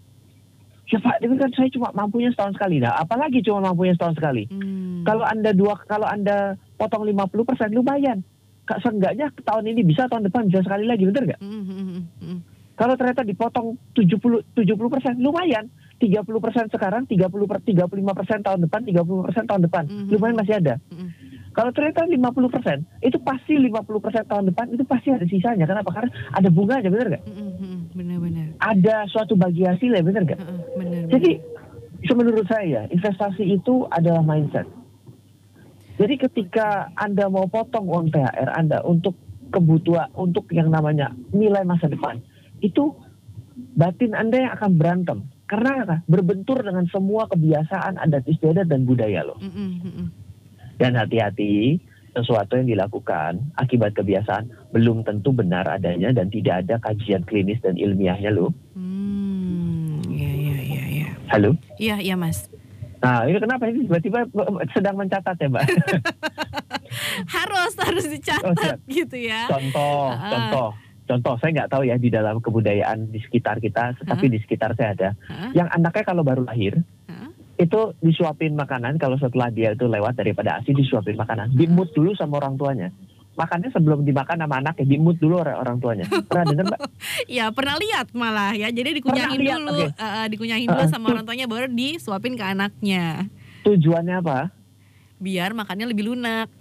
[0.90, 2.82] ya Pak, ini kan saya cuma mampunya setahun sekali.
[2.82, 4.44] Nah, apalagi cuma mampunya setahun sekali.
[4.50, 5.06] Hmm.
[5.06, 8.20] Kalau anda dua, kalau anda potong 50 persen, lumayan.
[8.62, 11.40] Kak, seenggaknya tahun ini bisa, tahun depan bisa sekali lagi, bener nggak?
[11.42, 12.38] Mm, mm, mm, mm.
[12.78, 15.66] Kalau ternyata dipotong 70 70 persen, lumayan.
[16.02, 20.10] 30 persen sekarang, 30 per 35 persen tahun depan, 30 persen tahun depan, Mhm.
[20.10, 20.74] lumayan masih ada.
[20.90, 21.08] Mm.
[21.52, 25.68] Kalau ternyata 50 persen, itu pasti 50 persen tahun depan, itu pasti ada sisanya.
[25.68, 25.94] Kenapa?
[25.94, 27.24] Karena ada bunganya, bener nggak?
[27.28, 27.80] Mm, mm, mm.
[27.94, 28.46] Benar-benar.
[28.58, 30.40] Ada suatu bagi hasilnya, bener nggak?
[30.42, 31.02] Heeh, Benar.
[31.12, 31.30] Jadi
[32.10, 34.66] menurut saya investasi itu adalah mindset.
[36.02, 39.14] Jadi ketika Anda mau potong uang THR Anda untuk
[39.52, 42.18] kebutuhan untuk yang namanya nilai masa depan,
[42.58, 42.96] itu
[43.76, 45.18] batin Anda yang akan berantem.
[45.44, 45.96] Karena apa?
[46.04, 49.36] Berbentur dengan semua kebiasaan adat istiadat dan budaya loh.
[49.36, 50.08] Mm, mm, mm, mm.
[50.74, 51.76] Dan hati-hati
[52.12, 57.74] sesuatu yang dilakukan akibat kebiasaan belum tentu benar adanya dan tidak ada kajian klinis dan
[57.74, 58.52] ilmiahnya loh.
[58.72, 61.08] Hmm, iya iya iya iya.
[61.28, 61.56] Halo?
[61.76, 62.48] Iya iya Mas.
[62.98, 64.28] Nah, ini kenapa ini tiba-tiba
[64.70, 65.64] sedang mencatat ya, Mbak?
[67.26, 68.78] Harus harus Oh, dicatat siap.
[68.86, 69.48] gitu ya.
[69.48, 70.28] contoh, Ah.
[70.28, 70.68] contoh,
[71.12, 71.34] contoh.
[71.36, 75.10] Saya nggak tahu ya di dalam kebudayaan di sekitar kita, tetapi di sekitar saya ada.
[75.28, 77.28] Heeh, Yang anaknya kalau baru lahir, heeh.
[77.58, 81.52] itu disuapin makanan kalau setelah dia itu lewat daripada ASI disuapin makanan.
[81.52, 82.88] Dimut dulu sama orang tuanya.
[83.32, 86.04] Makannya sebelum dimakan sama anaknya, dimut dulu orang, orang tuanya.
[86.04, 86.80] Pernah dengar Mbak?
[87.32, 88.68] Ya pernah lihat malah ya.
[88.68, 89.88] Jadi dikunyahin lihat, dulu, oke.
[89.88, 93.24] eh, eh, dikunyahin dulu Eh, sama orang tuanya baru disuapin ke anaknya.
[93.64, 94.52] Tujuannya apa?
[95.16, 96.52] Biar makannya lebih lunak.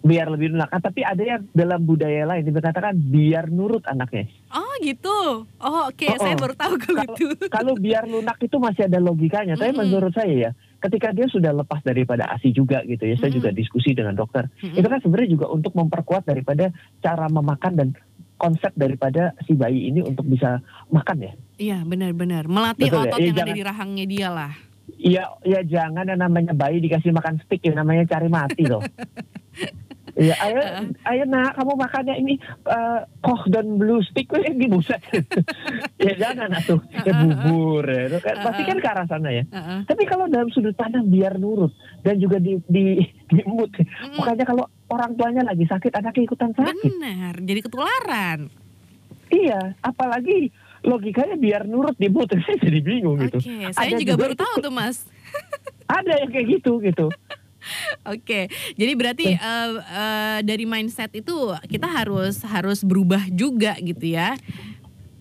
[0.00, 0.68] Biar lebih lunak.
[0.68, 4.28] Ah, tapi ada yang dalam budaya lain dikatakan biar nurut anaknya.
[4.48, 5.44] Oh gitu.
[5.56, 6.40] Oh oke, Oh, saya oh.
[6.40, 7.26] baru tahu kalau itu.
[7.46, 9.54] Kalau biar lunak itu masih ada logikanya.
[9.54, 9.82] Tapi Mm-mm.
[9.84, 13.38] menurut saya ya, ketika dia sudah lepas daripada ASI juga gitu ya, saya Mm-mm.
[13.38, 14.46] juga diskusi dengan dokter.
[14.58, 14.76] Mm-mm.
[14.76, 17.88] Itu kan sebenarnya juga untuk memperkuat daripada cara memakan dan
[18.34, 20.58] konsep daripada si bayi ini untuk bisa
[20.88, 21.32] makan ya.
[21.56, 23.08] Iya benar-benar melatih Betul ya?
[23.08, 24.52] otot Iya, yang ada jangan- di rahangnya dia lah.
[24.94, 28.84] Iya, ya jangan yang namanya bayi dikasih makan stick ya namanya cari mati loh.
[30.14, 30.60] Iya, ayo,
[31.04, 35.02] ayo nak, kamu makannya ini eh koh dan blue stick, weh, ini buset.
[36.06, 39.42] ya jangan atuh, ya bubur ya, kan pasti kan ke arah sana ya.
[39.44, 39.78] Heeh.
[39.82, 43.02] Tapi kalau dalam sudut pandang biar nurut dan juga di di
[43.34, 44.14] dimut, Mm-mm.
[44.14, 46.78] bukannya kalau orang tuanya lagi sakit, anaknya ikutan sakit.
[46.84, 48.38] Benar, jadi ketularan.
[49.28, 53.38] Iya, apalagi logikanya biar nurut dimut, saya jadi bingung Oke, gitu.
[53.72, 54.96] saya Ada juga juga baru itu- tahu tuh mas.
[55.84, 57.10] Ada yang kayak gitu gitu.
[58.12, 61.34] Oke, jadi berarti eh, eh, dari mindset itu
[61.66, 64.36] kita harus harus berubah juga gitu ya.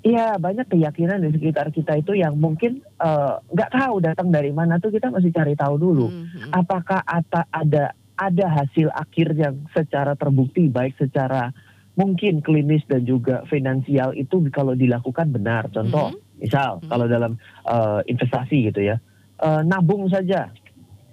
[0.03, 4.75] Iya banyak keyakinan di sekitar kita itu yang mungkin eh, nggak tahu datang dari mana
[4.75, 6.07] tuh kita masih cari tahu dulu.
[6.11, 6.51] Mhm.
[6.51, 11.55] Apakah ata- ada ada hasil akhir yang secara terbukti baik secara
[11.95, 15.71] mungkin klinis dan juga finansial itu kalau dilakukan benar.
[15.71, 16.89] Contoh, misal Mhm.
[16.91, 18.99] kalau dalam eh, investasi gitu ya,
[19.39, 20.51] eh, nabung saja.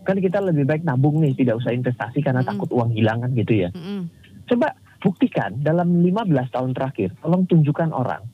[0.04, 2.48] Kan kita lebih baik nabung nih, tidak usah investasi karena Mhm.
[2.48, 3.68] takut uang hilang kan gitu ya.
[3.72, 4.08] Mhm.
[4.48, 8.24] Coba buktikan dalam 15 tahun terakhir, tolong tunjukkan orang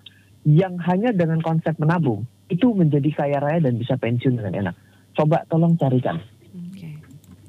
[0.46, 4.74] yang hanya dengan konsep menabung itu menjadi kaya raya dan bisa pensiun dengan enak.
[5.18, 6.22] Coba tolong carikan.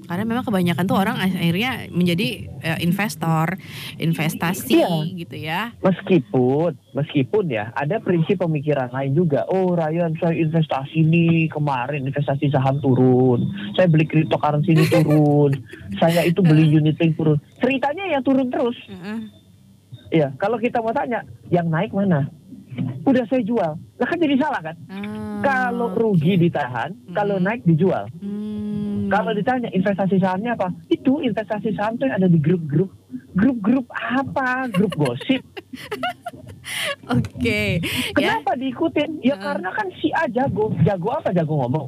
[0.08, 3.60] Karena memang kebanyakan tuh orang akhirnya menjadi eh, investor,
[3.98, 4.90] investasi Iya.
[5.14, 5.62] gitu ya.
[5.80, 9.44] Meskipun, meskipun ya ada prinsip pemikiran lain juga.
[9.46, 13.44] Oh Ryan, saya investasi nih kemarin investasi saham turun,
[13.74, 15.52] saya beli cryptocurrency ini turun,
[16.02, 17.38] saya itu beli unit link turun.
[17.58, 18.80] Ceritanya ya turun terus.
[18.86, 19.20] Heeh.
[20.10, 22.32] Ya, kalau kita mau tanya, yang naik mana?
[23.04, 23.76] Udah saya jual.
[23.76, 24.76] Lah kan jadi salah kan?
[24.88, 27.46] Ah, Kalau rugi ditahan, kalau Hmm.
[27.46, 28.08] naik dijual.
[28.16, 28.77] Hmm.
[29.08, 30.72] Kalau ditanya investasi sahamnya apa?
[30.88, 32.92] Itu investasi saham tuh yang ada di grup-grup.
[33.34, 34.68] Grup-grup apa?
[34.72, 35.42] Grup gosip.
[37.18, 37.80] Oke.
[37.80, 38.40] Ya.
[38.40, 39.24] Kenapa diikutin?
[39.24, 39.44] Ya Heeh.
[39.44, 40.74] karena kan si A jago.
[40.84, 41.32] Jago apa?
[41.32, 41.88] Jago ngomong.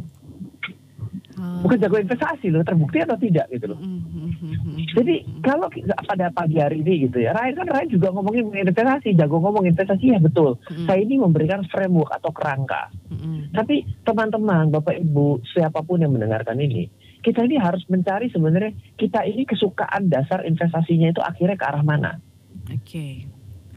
[1.40, 1.64] Oh.
[1.64, 2.64] Bukan jago investasi loh.
[2.68, 3.80] Terbukti atau tidak gitu loh.
[3.80, 4.76] Mhm, mhm, mhm.
[4.92, 5.72] Jadi kalau
[6.04, 10.12] pada pagi hari ini gitu ya, Ryan kan Ryan juga ngomongin investasi, jago ngomong investasi
[10.12, 10.60] ya betul.
[10.68, 12.92] Mhm, Saya ini memberikan framework atau kerangka.
[13.08, 13.56] mhm.
[13.56, 19.24] Tapi teman-teman, Bapak Ibu, siapa pun yang mendengarkan ini, kita ini harus mencari sebenarnya kita
[19.24, 22.12] ini kesukaan dasar investasinya itu akhirnya ke arah mana.
[22.70, 23.28] Oke.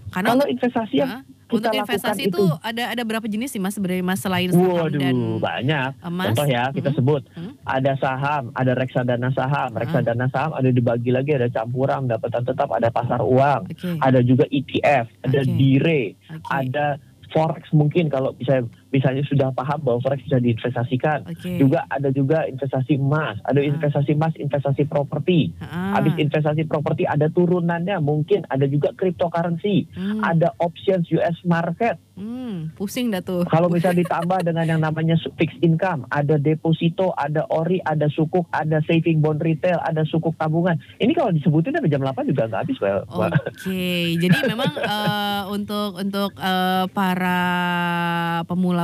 [0.08, 3.56] Karena Kalau investasi yang kita untuk lakukan investasi itu, itu ada ada berapa jenis sih
[3.56, 5.90] mas sebenarnya mas selain saham waduh dan banyak.
[6.02, 6.26] emas?
[6.30, 6.96] Contoh ya kita Mhm.
[6.96, 7.52] sebut Hmm.
[7.62, 9.78] ada saham, ada reksadana saham, Ah.
[9.78, 13.88] reksadana saham ada dibagi lagi ada campuran, pendapatan tetap, ada pasar uang, Oke.
[13.98, 15.50] ada juga ETF, ada Oke.
[15.50, 16.48] dire, Oke.
[16.50, 16.84] ada
[17.28, 18.60] forex mungkin kalau bisa
[18.92, 21.24] misalnya sudah paham bahwa forex bisa diinvestasikan.
[21.26, 21.56] Oke.
[21.56, 23.66] Juga ada juga investasi emas, ada Ah.
[23.66, 25.50] investasi emas, investasi properti.
[25.58, 25.96] Ah.
[25.96, 30.20] Habis investasi properti ada turunannya, mungkin ada juga cryptocurrency, Hmm.
[30.20, 31.96] ada options US market.
[32.12, 33.48] Hmm, pusing dah tuh.
[33.48, 38.84] Kalau bisa ditambah dengan yang namanya fixed income, ada deposito, ada ori, ada sukuk, ada
[38.84, 40.76] saving bond retail, ada sukuk tabungan.
[41.00, 42.76] Ini kalau disebutin sampai jam 8 juga nggak habis.
[43.08, 43.88] Oke,
[44.20, 47.40] jadi memang eh, untuk untuk eh, para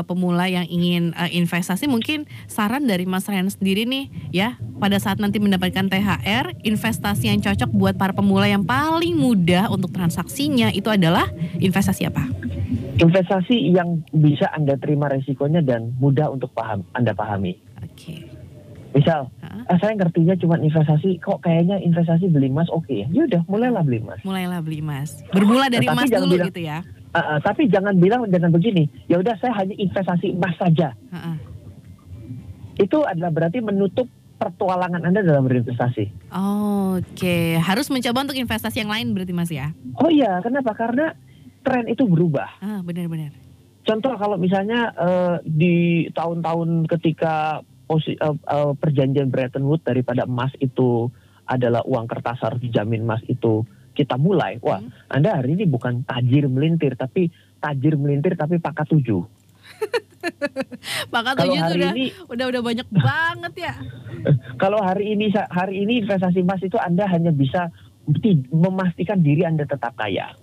[0.01, 5.19] pemula-pemula yang ingin eh, investasi mungkin saran dari Mas Ryan sendiri nih ya pada saat
[5.19, 10.87] nanti mendapatkan THR investasi yang cocok buat para pemula yang paling mudah untuk transaksinya itu
[10.87, 12.31] adalah investasi apa?
[12.99, 17.59] Investasi yang bisa Anda terima resikonya dan mudah untuk paham Anda pahami.
[17.81, 18.27] Oke.
[18.89, 19.69] Misal, Hah?
[19.69, 23.07] ah, saya ngertinya cuma investasi, kok kayaknya investasi beli emas oke ya.
[23.13, 24.19] Ya udah, mulailah beli emas.
[24.25, 25.21] Mulailah beli emas.
[25.29, 26.79] Bermula dari Tapi emas dulu bilang- gitu ya.
[27.17, 28.85] Ah, tapi jangan bilang jangan begini.
[29.09, 30.93] Ya udah, saya hanya investasi emas saja.
[30.93, 31.37] Heeh.
[32.79, 34.07] Itu adalah berarti menutup
[34.39, 36.31] pertualangan Anda dalam berinvestasi.
[36.31, 39.75] Oke, harus mencoba untuk investasi yang lain berarti Mas ya.
[39.99, 40.77] Oh iya, kenapa?
[40.79, 41.11] Karena
[41.67, 42.63] tren itu berubah.
[42.63, 43.35] Ah, benar-benar.
[43.83, 45.77] Contoh kalau misalnya eh, di
[46.13, 51.11] tahun-tahun ketika posi- eh, eh, perjanjian Bretton Woods daripada emas itu
[51.49, 53.65] adalah uang kertas harus dijamin emas itu
[53.99, 54.95] kita mulai, wah Hmm.
[55.11, 59.27] Anda hari ini bukan tajir melintir tapi tajir melintir tapi pangkat tujuh.
[61.11, 63.75] Kalau tujuh hari sudah ini udah udah banyak banget ya.
[64.63, 67.71] kalau hari ini hari ini investasi emas itu Anda hanya bisa
[68.19, 70.35] ti- memastikan diri Anda tetap kaya.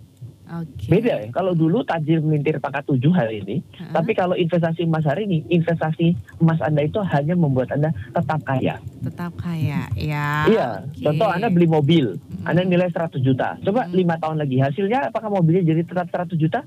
[0.45, 0.85] Oke.
[0.87, 1.29] Beda ya.
[1.29, 3.89] Kalau dulu tajir melintir pangkat tujuh hari ini, Heeh.
[3.89, 8.77] tapi kalau investasi emas hari ini, investasi emas Anda itu hanya membuat Anda tetap kaya.
[9.01, 10.45] tetap kaya ya.
[10.45, 10.67] iya.
[10.83, 11.01] oke.
[11.01, 12.45] Contoh Anda beli mobil, Mm.
[12.45, 13.57] Anda nilai 100 juta.
[13.59, 13.93] Coba Hmm.
[13.95, 16.61] lima tahun lagi hasilnya apakah mobilnya jadi tetap 100 juta?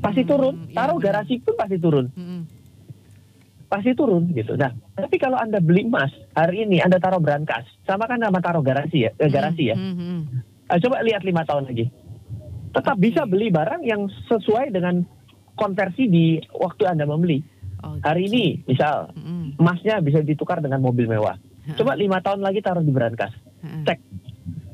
[0.00, 0.54] Pasti Hmm, turun.
[0.64, 1.22] iya Taruh benar.
[1.22, 2.06] garasi pun pasti turun.
[2.10, 2.42] Mm-mm.
[3.66, 4.56] Pasti turun gitu.
[4.56, 8.60] Nah, tapi kalau Anda beli emas hari ini Anda taruh brankas, sama kan sama taruh
[8.60, 9.76] garasi ya, eh, garasi ya.
[9.78, 10.22] Mm, mm, mm.
[10.66, 11.86] Ah, coba lihat lima tahun lagi.
[12.70, 15.02] Tetap bisa beli barang yang sesuai dengan
[15.58, 17.42] konversi di waktu Anda membeli.
[17.80, 18.04] Oke.
[18.04, 19.10] Hari ini, misal
[19.56, 21.36] emasnya bisa ditukar dengan mobil mewah.
[21.76, 23.32] Coba lima tahun lagi taruh di brankas.
[23.64, 23.84] Heeh.
[23.88, 23.98] Cek.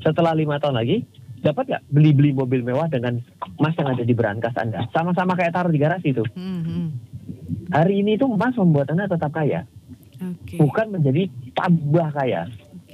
[0.03, 1.03] Setelah lima tahun lagi,
[1.41, 3.19] dapat nggak beli-beli mobil mewah dengan
[3.59, 4.85] emas yang ada di brankas Anda?
[4.93, 6.23] Sama-sama kayak taruh di garasi itu.
[6.33, 6.87] Mm, mm.
[7.73, 9.67] Hari ini itu emas membuat Anda tetap kaya,
[10.19, 10.55] Oke.
[10.55, 12.47] bukan menjadi tambah kaya.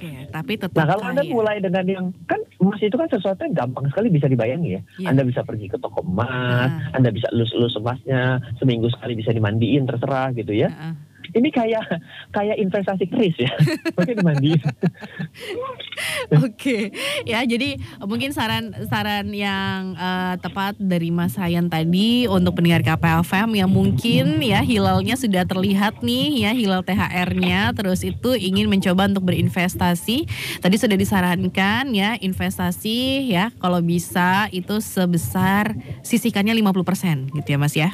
[0.04, 1.32] Oke, tapi tetap Nah kalau Anda kaya.
[1.32, 4.80] mulai dengan yang kan emas itu kan sesuatu yang gampang sekali bisa dibayangi ya.
[5.00, 5.06] Iya.
[5.10, 6.92] Anda bisa pergi ke toko emas, Ah.
[6.92, 10.68] Anda bisa elus-elus emasnya, seminggu sekali bisa dimandiin terserah gitu ya.
[10.68, 10.94] Heeh.
[11.34, 11.84] Ini kayak
[12.30, 13.50] kayak investasi keris ya,
[13.98, 14.62] mungkin dimandiin.
[16.46, 16.94] Oke,
[17.26, 17.74] ya jadi
[18.06, 24.62] mungkin saran-saran yang eh, tepat dari Mas Ryan tadi untuk pendengar KPFM yang mungkin ya
[24.62, 30.30] hilalnya sudah terlihat nih ya hilal THR-nya, terus itu ingin mencoba untuk berinvestasi.
[30.62, 35.74] Tadi sudah disarankan ya investasi ya kalau bisa itu sebesar
[36.06, 37.90] sisihkannya 50% gitu ya Mas ya.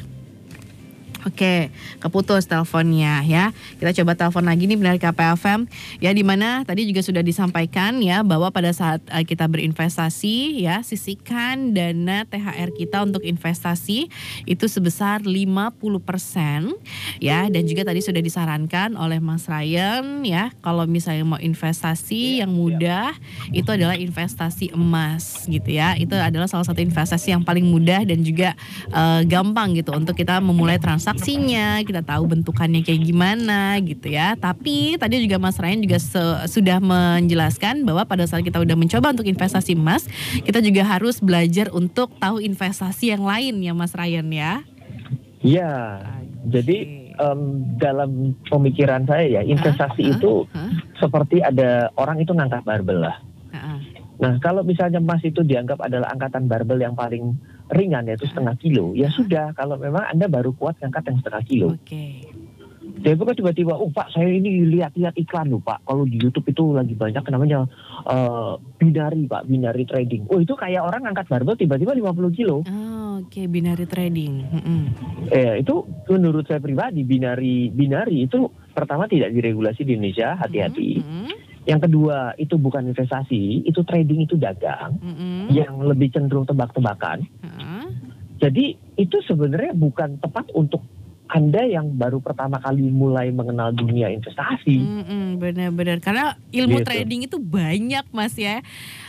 [1.21, 1.69] Oke,
[2.01, 3.53] keputus teleponnya ya.
[3.77, 5.69] Kita coba telepon lagi nih benar KPFM
[6.01, 10.81] ya di mana tadi juga sudah disampaikan ya bahwa pada saat eh, kita berinvestasi ya
[10.81, 14.09] sisihkan dana THR kita untuk investasi
[14.49, 15.61] itu sebesar 50%
[17.21, 22.49] ya dan juga tadi sudah disarankan oleh Mas Ryan ya kalau misalnya mau investasi yang
[22.49, 23.13] mudah
[23.53, 25.93] itu adalah investasi emas gitu ya.
[26.01, 28.57] Itu adalah salah satu investasi yang paling mudah dan juga
[28.89, 30.81] eh, gampang gitu untuk kita memulai
[31.11, 34.39] transaksinya, kita tahu bentukannya kayak gimana gitu ya.
[34.39, 35.99] Tapi tadi juga Mas Ryan juga
[36.47, 40.07] sudah menjelaskan bahwa pada saat kita udah mencoba untuk investasi emas,
[40.47, 44.53] kita juga harus belajar untuk tahu investasi yang lain ya Mas Ryan ya.
[45.43, 45.99] Iya.
[46.47, 47.41] Jadi em,
[47.75, 50.13] dalam pemikiran saya ya investasi Hah?
[50.15, 50.71] itu Hah?
[50.97, 53.19] seperti ada orang itu ngangkat barbel lah.
[53.51, 53.90] Heeh.
[54.21, 57.33] Nah kalau misalnya emas itu dianggap adalah angkatan barbel yang paling
[57.73, 59.51] ringan yaitu setengah kilo, ya sudah.
[59.57, 62.29] Kalau memang anda baru kuat ngangkat yang setengah kilo, Oke.
[63.01, 65.85] Jadi bukan tiba-tiba, oh Pak saya ini lihat-lihat iklan loh Pak.
[65.89, 67.65] Kalau di YouTube itu lagi banyak namanya
[68.05, 70.29] eh, binari Pak, binari trading.
[70.29, 72.61] Oh itu kayak orang angkat barbel tiba-tiba 50 kilo.
[72.61, 74.33] Oh, Oke, binary trading.
[74.49, 74.81] Mm-mm.
[75.29, 80.89] Eh itu menurut saya pribadi binari binari itu pertama tidak diregulasi di Indonesia, hati-hati.
[81.01, 81.50] Mm-mm.
[81.61, 85.49] Yang kedua itu bukan investasi, itu trading itu dagang Mm-mm.
[85.49, 87.21] yang lebih cenderung tebak-tebakan.
[87.39, 87.85] Heeh.
[88.37, 90.81] Jadi itu sebenarnya bukan tepat untuk
[91.27, 94.75] anda yang baru pertama kali mulai mengenal dunia investasi.
[94.75, 96.87] Mm-mm, benar-benar karena ilmu Gitu.
[96.87, 98.59] trading itu banyak mas ya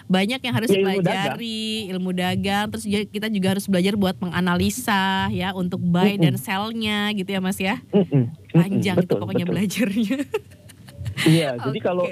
[0.07, 4.17] banyak yang harus Ya, ilmu dipelajari ilmu dagang terus juga- kita juga harus belajar buat
[4.19, 6.23] menganalisa ya untuk buy Mm-mm.
[6.23, 9.55] dan sell-nya gitu ya mas ya mm-mm, panjang itu betul, pokoknya betul.
[9.57, 10.17] belajarnya
[11.29, 11.87] Iya, jadi Oke.
[11.87, 12.05] kalau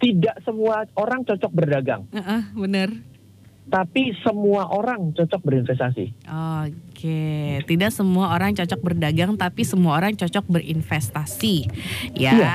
[0.00, 2.90] tidak semua orang cocok berdagang, Heeh, benar
[3.64, 6.12] tapi semua orang cocok berinvestasi.
[6.28, 11.72] Oke, tidak semua orang cocok berdagang, tapi semua orang cocok berinvestasi,
[12.12, 12.32] ya.
[12.36, 12.54] Iya.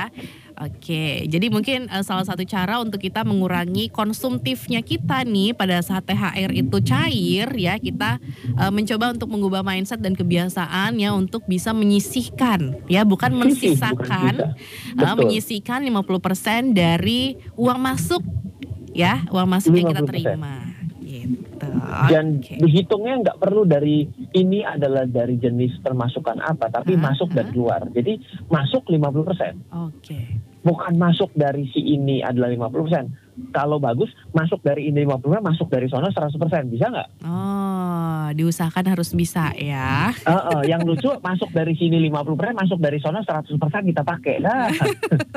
[0.60, 6.04] Oke, jadi mungkin eh, salah satu cara untuk kita mengurangi konsumtifnya kita nih pada saat
[6.04, 11.72] THR itu cair, ya kita eh, mencoba untuk mengubah mindset dan kebiasaan ya untuk bisa
[11.72, 14.52] menyisihkan, ya bukan bisa.
[15.00, 15.16] eh, Betul.
[15.24, 18.20] menyisihkan 50% dari uang masuk,
[18.92, 20.12] ya uang masuk yang kita 50%.
[20.12, 20.54] terima,
[21.00, 21.68] gitu.
[22.12, 22.60] Dan Oke.
[22.60, 24.04] dihitungnya nggak perlu dari
[24.36, 27.16] ini adalah dari jenis permasukan apa, tapi Hah?
[27.16, 27.52] masuk dan Hah?
[27.56, 27.80] keluar.
[27.96, 28.20] Jadi
[28.52, 29.56] masuk 50%.
[29.88, 30.49] Oke.
[30.60, 33.08] Bukan masuk dari si ini adalah 50%.
[33.50, 36.36] Kalau bagus, masuk dari ini 50%, masuk dari sono 100%.
[36.68, 37.08] Bisa nggak?
[37.24, 40.12] Oh, diusahakan harus bisa ya.
[40.12, 44.36] Heeh, yang lucu masuk dari sini 50%, masuk dari sono 100% kita pakai.
[44.38, 44.68] Nah,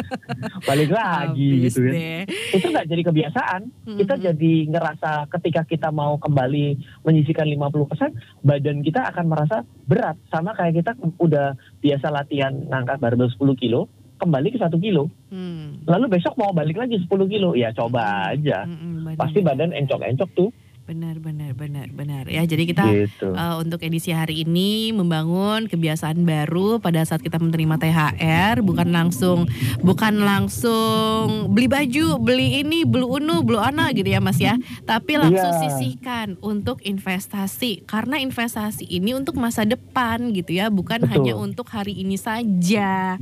[0.67, 1.91] balik lagi Habis gitu ya.
[1.93, 2.19] deh.
[2.51, 3.61] Itu nggak jadi kebiasaan.
[3.95, 4.21] Kita Mhm.
[4.21, 6.65] jadi ngerasa ketika kita mau kembali
[7.01, 10.19] menyisikan 50%, badan kita akan merasa berat.
[10.27, 15.09] Sama kayak kita udah biasa latihan ngangkat barbel 10 kilo, kembali ke 1 kilo.
[15.29, 15.83] Hmm.
[15.85, 18.65] Lalu besok mau balik lagi 10 kilo, ya coba aja.
[18.65, 20.49] Mm-mm, Pasti badan encok-encok tuh.
[20.83, 22.27] Benar, benar, benar, benar.
[22.27, 23.31] Ya, jadi kita Gitu.
[23.31, 29.47] uh, untuk edisi hari ini membangun kebiasaan baru pada saat kita menerima THR, bukan langsung
[29.79, 34.59] bukan langsung beli baju, beli ini, beli unu, beli ana gitu ya Mas ya.
[34.83, 35.71] Tapi langsung Iya.
[35.71, 41.11] sisihkan untuk investasi karena investasi ini untuk masa depan gitu ya, bukan Betul.
[41.15, 43.15] hanya untuk hari ini saja.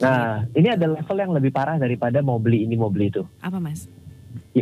[0.00, 3.20] Nah, ini ada level yang lebih parah daripada mau beli ini mau beli itu.
[3.38, 3.84] Apa Mas?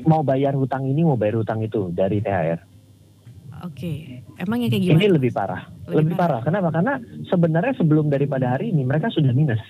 [0.07, 2.61] Mau bayar hutang ini mau bayar hutang itu dari THR.
[3.61, 4.97] Oke, emangnya kayak gimana?
[4.97, 5.63] Ini lebih parah.
[5.85, 6.41] Lebih Lebih, parah.
[6.41, 6.73] Kenapa?
[6.73, 6.95] Karena
[7.29, 9.61] sebenarnya sebelum daripada hari ini mereka sudah minus.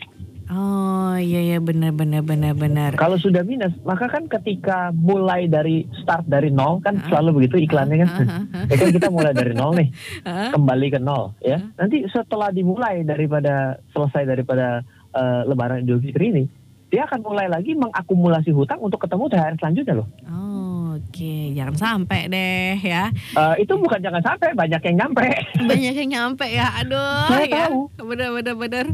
[0.51, 2.91] Oh iya iya benar benar benar benar.
[2.99, 7.07] Kalau sudah minus, maka kan ketika mulai dari start dari nol kan Ah.
[7.07, 8.09] selalu begitu iklannya kan.
[8.11, 8.65] Ah, ah.
[8.67, 9.89] Ya kan kita mulai dari nol nih,
[10.27, 11.59] kembali ke nol ya.
[11.79, 16.45] Nanti setelah dimulai daripada selesai daripada eh, Lebaran Idul Fitri ini,
[16.91, 20.09] dia akan mulai lagi mengakumulasi hutang untuk ketemu THR selanjutnya loh.
[20.27, 20.59] Oh,
[20.91, 23.15] Oke, jangan sampai deh ya.
[23.15, 25.23] Eh, itu bukan jangan sampai banyak yang nyampe.
[25.71, 26.67] Banyak yang nyampe ya.
[26.77, 27.59] Aduh Saya ya.
[27.65, 27.79] tahu.
[27.97, 28.87] Benar.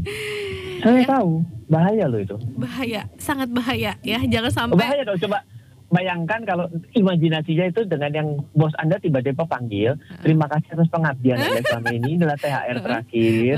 [0.77, 1.07] Saya Ya.
[1.09, 1.31] tahu
[1.67, 2.37] bahaya loh itu.
[2.53, 4.21] Bahaya, sangat bahaya ya.
[4.23, 5.41] Jangan sampai Bahaya dong coba
[5.87, 11.61] bayangkan kalau imajinasinya itu dengan yang bos Anda tiba-tiba panggil, terima kasih atas pengabdian Anda
[11.63, 13.57] selama ini adalah THR terakhir.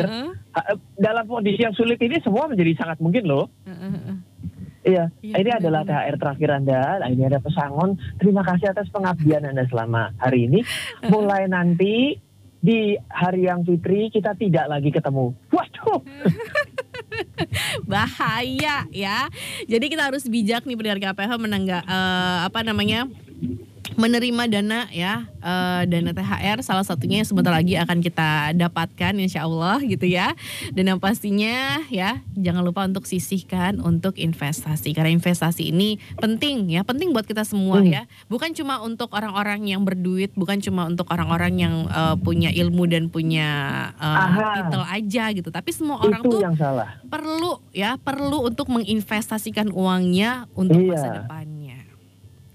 [0.50, 3.52] Eh, Dalam kondisi yang sulit ini semua menjadi sangat mungkin loh.
[4.80, 5.82] Iya, Iya, ini benar, adalah.
[5.84, 6.82] THR terakhir Anda.
[7.04, 8.00] Nah, ini ada pesangon.
[8.16, 10.64] Terima kasih atas pengabdian Anda selama hari ini.
[11.12, 12.16] Mulai nanti
[12.60, 15.32] di hari yang fitri kita tidak lagi ketemu.
[15.52, 16.04] Waduh,
[17.92, 19.20] bahaya ya.
[19.64, 23.08] Jadi kita harus bijak nih pendengar KPH menangga eh, apa namanya?
[23.96, 29.44] Menerima dana ya eh, dana THR salah satunya yang sebentar lagi akan kita dapatkan insya
[29.44, 30.36] Allah gitu ya
[30.70, 36.82] dan yang pastinya ya jangan lupa untuk sisihkan untuk investasi karena investasi ini penting ya
[36.82, 37.88] penting buat kita semua Hmm.
[37.88, 42.84] ya bukan cuma untuk orang-orang yang berduit bukan cuma untuk orang-orang yang eh, punya ilmu
[42.86, 43.48] dan punya
[43.96, 44.58] Aha.
[44.60, 47.00] titel aja gitu tapi semua orang itu tuh yang salah.
[47.06, 50.92] perlu ya perlu untuk menginvestasikan uangnya untuk Iya.
[50.92, 51.59] masa depannya.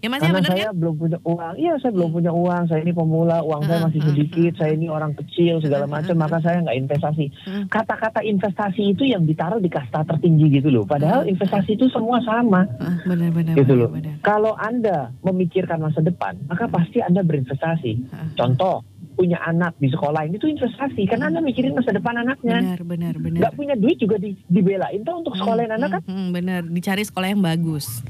[0.04, 0.74] Ya Mas ya Karena benar saya kan?
[0.76, 1.54] belum punya uang.
[1.56, 2.62] Iya, saya belum punya uang.
[2.68, 4.52] Saya ini pemula, uang saya masih sedikit.
[4.60, 7.24] Saya ini orang kecil segala macam, maka saya nggak investasi.
[7.48, 7.64] Hmm.
[7.72, 10.84] Kata-kata investasi itu yang ditaruh di kasta tertinggi gitu loh.
[10.84, 12.68] Padahal investasi itu semua sama.
[12.76, 13.88] Ah, benar benar Gitu loh.
[14.20, 18.12] Kalau Anda memikirkan masa depan, maka pasti Anda berinvestasi.
[18.12, 22.60] Ah, Contoh, punya anak di sekolah ini tuh investasi karena Anda mikirin masa depan anaknya.
[22.60, 23.40] Benar benar benar.
[23.40, 26.00] Nggak punya duit juga di, dibelain tuh untuk sekolahin Hmm, anak kan?
[26.04, 28.04] hmm, hmm, benar dicari sekolah yang bagus.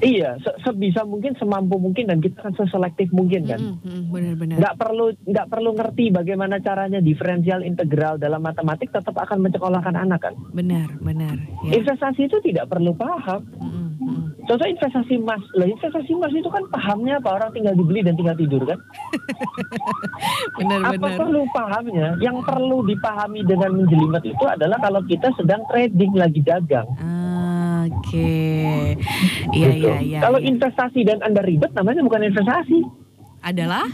[0.00, 3.60] Iya, se- sebisa mungkin, semampu mungkin dan kita kan seselektif mungkin kan.
[3.60, 4.56] Hmm, hmm, benar benar.
[4.56, 10.24] nggak perlu nggak perlu ngerti bagaimana caranya diferensial integral dalam matematik tetap akan mencekolahkan anak
[10.24, 10.34] kan.
[10.50, 11.36] Benar benar.
[11.62, 11.76] Ya.
[11.76, 13.44] Investasi itu tidak perlu paham.
[13.60, 14.20] Hmm, hmm.
[14.40, 18.34] Contoh investasi emas, lah investasi emas itu kan pahamnya apa orang tinggal dibeli dan tinggal
[18.34, 18.80] tidur kan?
[20.58, 21.18] Benar Apa benar.
[21.18, 22.08] perlu pahamnya?
[22.18, 26.88] Yang perlu dipahami dengan menjelimet itu adalah kalau kita sedang trading lagi dagang.
[26.98, 28.96] Ah, Oke.
[29.54, 30.18] Iya iya iya.
[30.20, 30.48] Kalau iya.
[30.50, 32.80] investasi dan anda ribet namanya bukan investasi.
[33.40, 33.88] adalah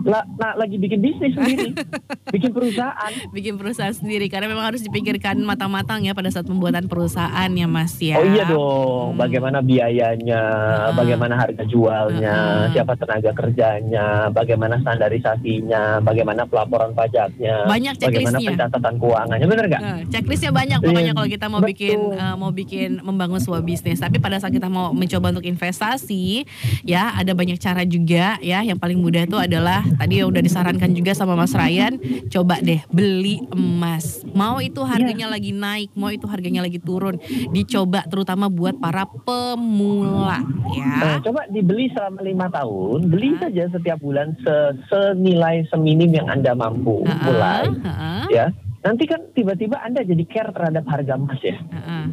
[0.00, 1.72] La, nah, lagi bikin bisnis sendiri,
[2.34, 3.12] bikin perusahaan.
[3.30, 7.96] bikin perusahaan sendiri karena memang harus dipikirkan matang-matang ya pada saat pembuatan perusahaan ya Mas
[7.98, 8.16] ya.
[8.16, 9.18] Oh iya dong, Hmm.
[9.18, 10.42] bagaimana biayanya,
[10.82, 10.92] Ah.
[10.92, 12.68] bagaimana harga jualnya, Ah.
[12.70, 18.48] siapa tenaga kerjanya, bagaimana standarisasinya, bagaimana pelaporan pajaknya, Banyak bagaimana checklistnya.
[18.54, 19.80] pencatatan keuangannya, bener nggak?
[19.80, 21.70] Nah, checklistnya banyak pokoknya Iya, kalau kita mau betul.
[21.70, 23.98] bikin eh, mau bikin membangun sebuah bisnis.
[23.98, 26.44] Tapi pada saat kita mau mencoba untuk investasi,
[26.82, 28.60] ya ada banyak cara juga ya.
[28.60, 31.96] Yang paling mudah itu adalah tadi yang udah disarankan juga sama Mas Ryan,
[32.28, 34.22] coba deh beli emas.
[34.28, 40.38] Mau itu harganya lagi naik, mau itu harganya lagi turun, dicoba terutama buat para pemula
[40.38, 41.20] Nah, ya.
[41.20, 43.46] coba dibeli selama lima tahun, beli Ah.
[43.46, 48.46] saja setiap bulan se- senilai seminim yang anda mampu Heeh, mulai, heeh, ya.
[48.78, 51.56] Nanti kan tiba-tiba anda jadi care terhadap harga emas ya.
[51.58, 52.04] heeh.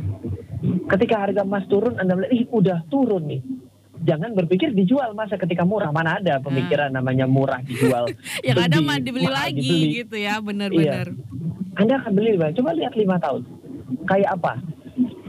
[0.88, 3.42] Ketika harga emas turun, anda melihat, ih udah turun nih.
[4.06, 8.06] Jangan berpikir dijual masa ketika murah mana ada pemikiran namanya murah dijual.
[8.48, 9.98] Yang ada Beli, mah dibeli mahal lagi dibeli.
[10.06, 11.08] gitu ya, benar-benar.
[11.76, 12.54] Anda akan beli Bang.
[12.54, 13.42] Coba lihat lima tahun.
[14.06, 14.54] Kayak apa?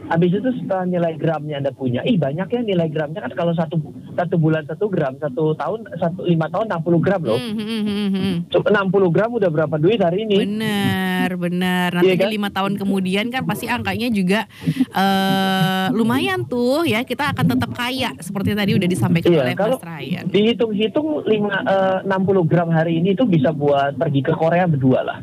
[0.07, 3.75] Habis itu setelah nilai gramnya Anda punya, ih banyak ya nilai gramnya kan kalau satu
[4.15, 7.35] satu bulan satu gram, satu tahun satu lima tahun 60 gram loh.
[7.37, 8.35] Hmm, hmm, hmm, hmm.
[8.49, 10.37] Coba 60 gram udah berapa duit hari ini?
[10.39, 11.89] Benar, benar.
[11.93, 12.29] Nanti Iya kan?
[12.31, 14.47] lima tahun kemudian kan pasti angkanya juga
[14.91, 17.03] eh lumayan tuh ya.
[17.03, 20.25] Kita akan tetap kaya seperti tadi udah disampaikan Iya, oleh Mas Ryan.
[20.29, 25.19] Dihitung-hitung lima eh, 60 gram hari ini itu bisa buat pergi ke Korea berdua lah.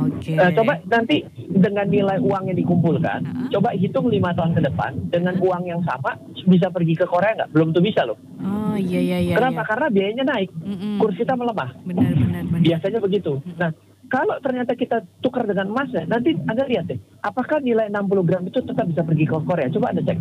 [0.00, 0.32] Oke.
[0.32, 3.48] Eh, coba nanti dengan nilai uang yang dikumpulkan, Ha-ha.
[3.52, 7.50] coba hitung lima tahun ke depan dengan uang yang sama bisa pergi ke Korea nggak?
[7.52, 8.16] Belum tuh bisa loh.
[8.40, 9.34] Oh, iya iya iya.
[9.36, 9.60] Kenapa?
[9.60, 9.68] iya.
[9.68, 10.96] Karena biayanya naik, Mm-mm.
[10.96, 11.70] kurs kita melemah.
[11.84, 12.62] Benar benar benar.
[12.64, 13.32] Biasanya begitu.
[13.60, 13.70] Nah,
[14.10, 18.58] kalau ternyata kita tukar dengan emasnya, nanti Anda lihat deh, apakah nilai 60 gram itu
[18.58, 19.70] tetap bisa pergi ke Korea?
[19.70, 20.18] Coba Anda cek.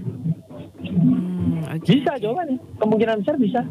[0.80, 1.86] Hmm, oke.
[1.90, 2.58] Bisa jawabannya.
[2.78, 3.62] Kemungkinan besar bisa.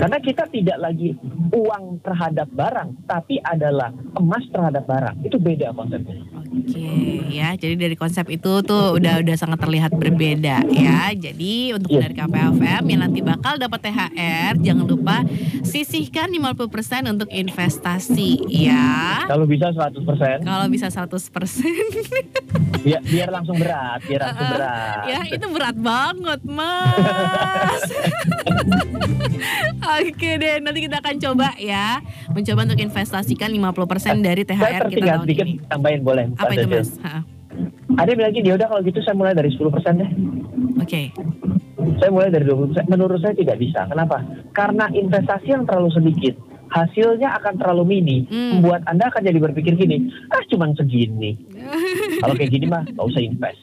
[0.00, 1.14] Karena kita tidak lagi
[1.52, 5.16] uang terhadap barang, tapi adalah emas terhadap barang.
[5.22, 6.39] Itu beda konsepnya.
[6.50, 6.90] Oke
[7.30, 11.14] ya, jadi dari konsep itu tuh udah udah sangat terlihat berbeda ya.
[11.14, 12.02] Jadi untuk Iya.
[12.02, 15.22] dari KPFM yang nanti bakal dapat THR, jangan lupa
[15.62, 16.66] sisihkan 50%
[17.08, 19.22] untuk investasi ya.
[19.24, 21.22] Kalau bisa 100%, Kalau bisa 100%
[22.84, 24.98] biar, biar langsung berat, biar langsung berat.
[25.06, 27.82] ya itu berat banget mas.
[29.80, 31.98] Oke deh, nanti kita akan coba ya,
[32.28, 35.54] mencoba untuk investasikan 50% dari Saya THR kita tahun sedikit ini.
[35.66, 36.24] tambahin boleh.
[36.40, 36.90] Apa Pak itu mas?
[37.00, 37.20] Ha,
[37.92, 40.10] Ada yang bilang gini, "Ya udah kalau gitu saya mulai dari 10% deh.
[40.78, 41.12] Oke.
[41.98, 42.86] Saya mulai dari 20%.
[42.86, 43.84] Menurut saya tidak bisa.
[43.84, 44.24] Kenapa?
[44.50, 46.34] Karena investasi yang terlalu sedikit,
[46.70, 48.56] hasilnya akan terlalu mini, Hmm.
[48.56, 49.96] membuat Anda akan jadi berpikir gini,
[50.28, 51.36] ah cuman segini.
[52.22, 53.60] Kalau kayak gini mah nggak usah invest.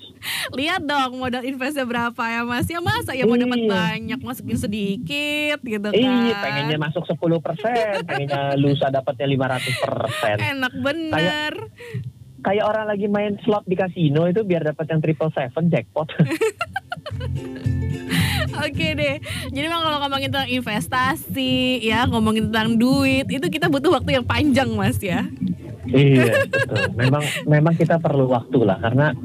[0.51, 3.69] Lihat dong modal investnya berapa ya mas Ya masa ya mau dapat Iya.
[3.69, 10.37] banyak Masukin sedikit gitu kan Iya, pengennya masuk 10%, pengennya lusa dapatnya 500%.
[10.41, 11.53] Enak bener
[12.45, 16.07] Kayak orang lagi main slot di kasino itu biar dapat yang triple seven jackpot.
[18.57, 19.21] Oke deh
[19.53, 24.25] Jadi memang kalau ngomongin tentang investasi Ya ngomongin tentang duit Itu kita butuh waktu yang
[24.25, 25.29] panjang mas ya
[25.91, 26.83] iya, betul.
[26.99, 29.15] Memang memang kita perlu waktu lah karena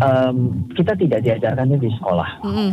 [0.00, 2.30] em, kita tidak diajarkannya di sekolah.
[2.44, 2.70] Mm-mm.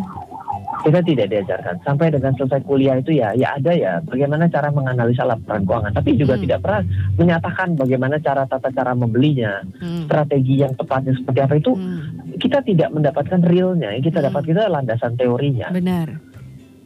[0.88, 5.28] Kita tidak diajarkan sampai dengan selesai kuliah itu ya ya ada ya bagaimana cara menganalisa
[5.28, 6.44] laporan keuangan, tapi juga Hmm.
[6.48, 6.82] tidak pernah
[7.20, 10.08] menyatakan bagaimana cara tata cara membelinya, Mm.
[10.08, 12.40] strategi yang tepatnya seperti apa itu Mm.
[12.40, 14.28] kita tidak mendapatkan realnya, yang kita Hmm.
[14.32, 15.68] dapat kita landasan teorinya.
[15.76, 16.08] Benar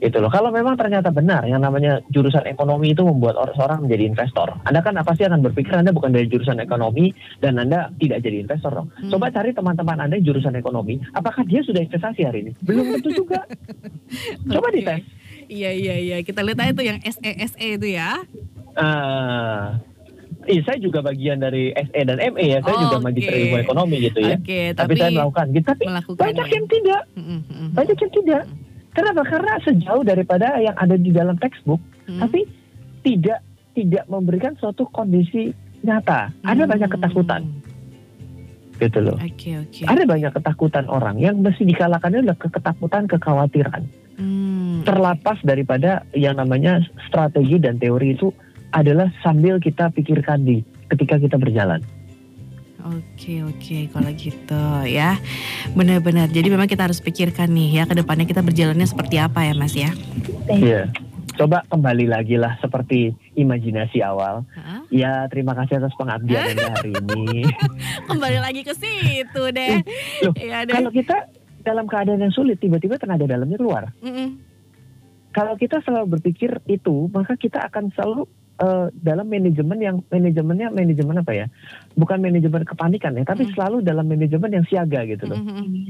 [0.02, 0.34] Gitu loh.
[0.34, 4.50] Kalau memang ternyata benar yang namanya jurusan ekonomi itu membuat or- seorang menjadi investor.
[4.66, 8.42] Anda kan apa sih akan berpikir Anda bukan dari jurusan ekonomi dan Anda tidak jadi
[8.42, 8.90] investor dong.
[8.98, 9.14] Hmm.
[9.14, 12.52] Coba cari teman-teman Anda yang jurusan ekonomi, apakah dia sudah investasi hari ini?
[12.66, 13.46] Belum tentu juga.
[14.58, 14.82] Coba Oke.
[14.82, 15.06] dites.
[15.52, 18.24] Iya iya iya Kita lihat aja tuh yang SE SE itu ya
[18.72, 19.84] Ah,
[20.42, 22.60] Iya, saya juga bagian dari SE dan ME ya.
[22.66, 23.06] Saya juga Oke.
[23.06, 24.42] magister ilmu ekonomi gitu ya.
[24.42, 25.66] Oke tapi, saya melakukan gitu.
[25.70, 26.24] Tapi melakukannya.
[26.26, 27.02] banyak yang tidak.
[27.78, 28.44] Banyak yang tidak.
[28.92, 29.24] Kenapa?
[29.24, 31.80] Karena sejauh daripada yang ada di dalam textbook,
[32.12, 32.20] Mm.
[32.20, 32.40] tapi
[33.02, 33.40] tidak
[33.72, 36.30] tidak memberikan suatu kondisi nyata.
[36.44, 36.96] Ada banyak Hmm.
[37.00, 37.42] ketakutan,
[38.78, 39.18] gitu loh.
[39.18, 43.82] Oke oke Ada banyak ketakutan orang yang mesti dikalahkannya adalah ke- ketakutan, kekhawatiran.
[44.20, 44.84] Hmm.
[44.84, 48.30] Terlepas daripada yang namanya strategi dan teori itu
[48.76, 50.62] adalah sambil kita pikirkan di
[50.92, 51.80] ketika kita berjalan.
[52.82, 55.22] Oke oke kalau gitu ya
[55.72, 59.54] benar-benar jadi memang kita harus pikirkan nih ya ke depannya kita berjalannya seperti apa ya
[59.54, 59.92] mas ya
[60.50, 60.90] Iya.
[61.32, 64.44] Coba kembali lagi lah seperti imajinasi awal.
[64.52, 64.84] Hah?
[64.92, 67.48] Ya terima kasih atas pengabdian Anda hari ini.
[68.06, 69.80] kembali lagi ke situ deh
[70.28, 71.32] Loh, ya deh Kalau kita
[71.64, 73.96] dalam keadaan yang sulit tiba-tiba tenaga dalamnya keluar.
[74.04, 74.38] Mm-mm.
[75.32, 78.28] Kalau kita selalu berpikir itu, maka kita akan selalu
[78.62, 81.46] eh, dalam manajemen yang manajemennya manajemen apa ya?
[81.98, 83.52] Bukan manajemen kepanikan ya, tapi Mm.
[83.58, 85.42] selalu dalam manajemen yang siaga gitu loh.
[85.42, 85.90] Mm-mm.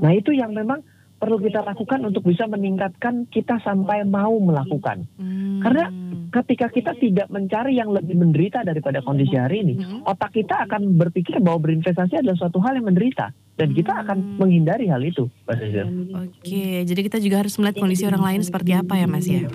[0.00, 0.80] Nah, itu yang memang
[1.18, 5.04] perlu kita lakukan untuk bisa meningkatkan kita sampai mau melakukan.
[5.18, 5.60] Hmm.
[5.60, 5.90] Karena
[6.28, 10.04] Ketika kita tidak mencari yang lebih menderita daripada kondisi hari ini, Mm-mm.
[10.04, 14.02] otak kita akan berpikir bahwa berinvestasi adalah suatu hal yang menderita dan kita Hmm.
[14.04, 15.88] akan menghindari hal itu, Cecil.
[16.12, 19.48] Oke, jadi kita juga harus melihat kondisi orang lain seperti apa ya Mas ya?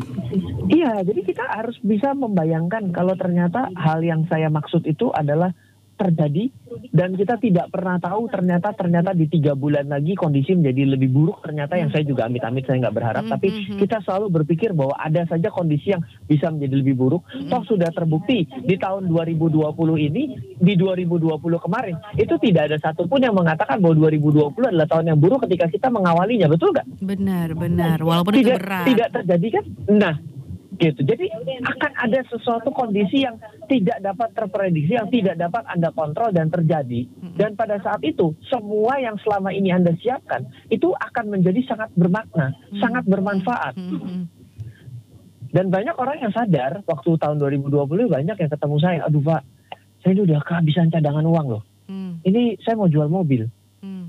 [0.65, 5.53] Iya, jadi kita harus bisa membayangkan kalau ternyata hal yang saya maksud itu adalah
[5.93, 6.49] terjadi
[6.89, 11.45] dan kita tidak pernah tahu ternyata ternyata di tiga bulan lagi kondisi menjadi lebih buruk.
[11.45, 13.23] Ternyata yang saya juga amit-amit saya nggak berharap.
[13.29, 13.77] Tapi Mhm.
[13.77, 17.21] kita selalu berpikir bahwa ada saja kondisi yang bisa menjadi lebih buruk.
[17.47, 23.37] Toh sudah terbukti di tahun 2020 ini di 2020 kemarin itu tidak ada satupun yang
[23.37, 26.49] mengatakan bahwa 2020 adalah tahun yang buruk ketika kita mengawalinya.
[26.49, 26.87] Betul nggak?
[26.99, 27.97] Benar, benar.
[28.01, 28.85] Walaupun itu tidak berat.
[28.89, 29.63] tidak terjadi kan?
[29.93, 30.15] Nah
[30.77, 31.01] gitu.
[31.05, 31.29] Jadi
[31.61, 33.37] akan ada sesuatu kondisi yang
[33.69, 37.05] tidak dapat terprediksi yang tidak dapat anda kontrol dan terjadi.
[37.37, 42.53] Dan pada saat itu semua yang selama ini anda siapkan itu akan menjadi sangat bermakna
[42.81, 43.73] sangat bermanfaat.
[43.77, 44.25] Mm-mm.
[45.53, 49.45] dan banyak orang yang sadar waktu tahun 2020 banyak yang ketemu saya aduh pak
[50.01, 51.63] saya ini udah kehabisan cadangan uang loh.
[51.87, 53.47] Mm, ini saya mau jual mobil.
[53.83, 54.07] Mm.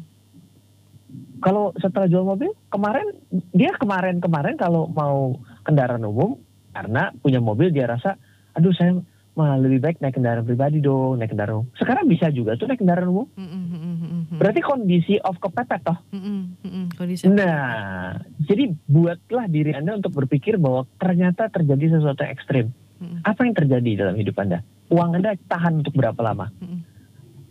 [1.42, 3.10] kalau setelah jual mobil kemarin
[3.52, 6.38] dia kemarin-kemarin kalau mau kendaraan umum
[6.74, 8.18] karena punya mobil dia rasa
[8.50, 8.98] aduh saya
[9.34, 12.78] mah lebih baik naik kendaraan pribadi dong naik kendaraan umum sekarang bisa juga tuh naik
[12.78, 14.10] kendaraan umum Mm, mm, mm, mm.
[14.24, 14.38] Mhm.
[14.40, 15.98] Berarti kondisi of kepepet toh.
[16.10, 17.28] Mm-mm, kondisi.
[17.28, 22.66] Nah, jadi buatlah diri Anda untuk berpikir bahwa ternyata terjadi sesuatu yang ekstrim.
[22.98, 24.64] Mm-mm, Apa yang terjadi dalam hidup Anda?
[24.88, 26.50] Uang Anda tahan untuk berapa lama?
[26.56, 26.80] mm-mm.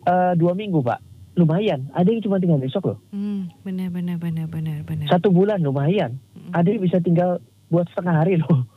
[0.04, 1.00] Eh, dua minggu, Pak.
[1.34, 1.88] Lumayan.
[1.92, 2.98] Ada yang cuma tinggal besok loh.
[3.10, 5.08] Mm, benar benar benar benar benar.
[5.08, 6.20] Satu bulan lumayan.
[6.34, 7.40] Mm-mm, Ada yang bisa tinggal
[7.74, 8.70] buat setengah hari loh.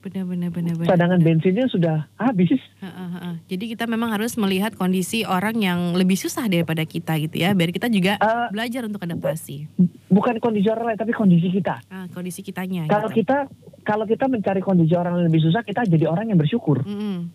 [0.00, 0.88] benar benar benar benar.
[0.88, 1.28] Cadangan benar.
[1.28, 2.56] bensinnya sudah habis.
[2.80, 3.34] Heeh, heeh.
[3.46, 7.68] Jadi kita memang harus melihat kondisi orang yang lebih susah daripada kita gitu ya, biar
[7.68, 9.68] kita juga Eh, belajar untuk adaptasi.
[10.08, 11.84] bukan kondisi orang lain, tapi kondisi kita.
[11.86, 12.88] Ah, kondisi kitanya.
[12.88, 13.20] Kalau gitu.
[13.22, 13.52] kita
[13.82, 17.28] kalau kita mencari kondisi orang yang lebih susah, kita jadi orang yang bersyukur Mm-mm.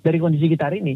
[0.00, 0.94] dari kondisi kita hari ini.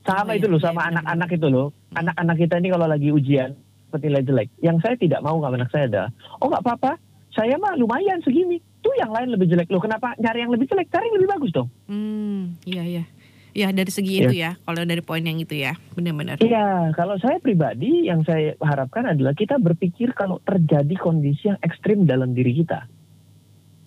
[0.00, 1.66] Sama Oh, itu iya, loh, iya, sama benar, anak-anak itu loh.
[1.92, 3.50] Anak-anak kita ini kalau lagi ujian
[3.84, 6.02] seperti nilai jelek, yang saya tidak mau nggak anak saya ada.
[6.38, 6.92] Oh nggak apa-apa,
[7.32, 8.60] saya mah lumayan segini.
[8.82, 9.78] Tuh yang lain lebih jelek loh.
[9.78, 10.90] Kenapa nyari yang lebih jelek?
[10.90, 11.68] Cari yang lebih bagus dong.
[11.86, 13.04] Hmm, iya iya.
[13.52, 16.40] Ya dari segi itu ya, kalau dari poin yang itu ya, benar-benar.
[16.40, 22.08] Iya, kalau saya pribadi yang saya harapkan adalah kita berpikir kalau terjadi kondisi yang ekstrim
[22.08, 22.88] dalam diri kita,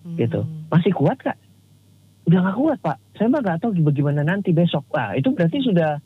[0.06, 0.14] Hmm.
[0.14, 0.46] gitu.
[0.70, 1.34] Masih kuat kak?
[2.30, 2.96] Udah nggak kuat pak.
[3.18, 4.86] Saya mah nggak tahu bagaimana nanti besok.
[4.94, 5.98] Wah itu berarti sudah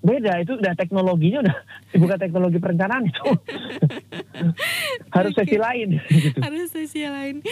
[0.00, 0.40] beda.
[0.40, 1.56] Itu udah teknologinya udah
[2.02, 3.22] bukan teknologi perencanaan itu.
[5.14, 6.00] Harus sesi lain.
[6.08, 6.38] gitu.
[6.44, 7.44] Harus sesi lain.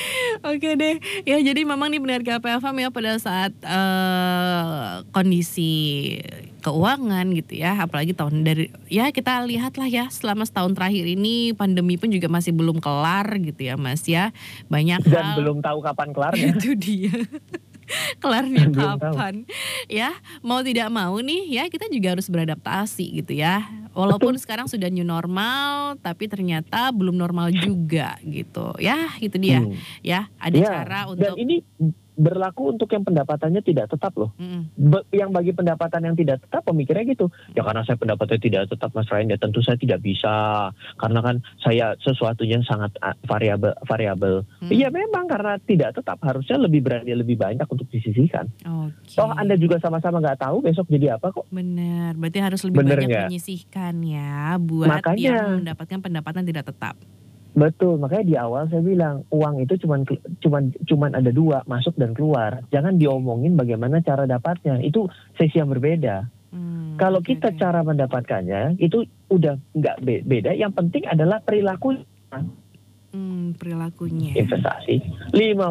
[0.44, 0.96] Oke deh.
[1.24, 5.72] Ya jadi memang nih benar KPFM ya pada saat eh, kondisi
[6.58, 11.94] keuangan gitu ya, apalagi tahun dari ya kita lihatlah ya selama setahun terakhir ini pandemi
[11.94, 14.34] pun juga masih belum kelar gitu ya Mas ya.
[14.66, 16.50] Banyak Dan hal belum tahu kapan kelarnya.
[16.58, 17.14] itu dia.
[18.22, 18.98] Kelarnya tahu.
[18.98, 19.34] kapan?
[19.88, 20.12] Ya,
[20.44, 23.64] mau tidak mau nih ya kita juga harus beradaptasi gitu ya.
[23.96, 28.76] Walaupun sekarang sudah new normal, tapi ternyata belum normal juga gitu.
[28.78, 29.58] Ya, itu dia.
[29.64, 29.74] Hmm.
[30.06, 31.56] Ya, ada Iya, cara Dan untuk ini
[32.18, 34.34] berlaku untuk yang pendapatannya tidak tetap loh.
[34.36, 34.66] Mm-mm.
[34.74, 38.90] Be- yang bagi pendapatan yang tidak tetap pemikirnya gitu ya karena saya pendapatnya tidak tetap
[38.90, 40.34] mas Ryan ya tentu saya tidak bisa
[40.96, 44.68] karena kan saya sesuatu yang sangat ah, variabel variabel Hmm.
[44.68, 49.14] iya memang karena tidak tetap harusnya lebih berani lebih banyak untuk disisihkan Oke.
[49.14, 52.98] toh anda juga sama-sama nggak tahu besok jadi apa kok Benar, berarti harus lebih Bener
[52.98, 53.26] banyak nggak?
[53.28, 55.22] menyisihkan ya buat Makanya.
[55.22, 56.98] yang mendapatkan pendapatan tidak tetap.
[57.58, 60.06] Betul makanya di awal saya bilang uang itu cuman
[60.38, 65.04] cuman cuman ada dua masuk dan keluar jangan diomongin bagaimana cara dapatnya itu
[65.34, 70.56] sesi yang berbeda Hmm, Kalau oke, kita cara mendapatkannya itu udah nggak be- beda.
[70.56, 72.00] Yang penting adalah perilaku
[73.08, 74.32] Hmm, perilakunya.
[74.34, 74.96] investasi
[75.32, 75.68] 50%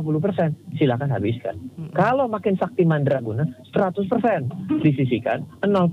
[0.74, 1.58] silakan habiskan.
[1.72, 1.90] Hmm.
[1.92, 4.06] Kalau makin sakti mandraguna 100%
[4.80, 5.90] disisikan, 0%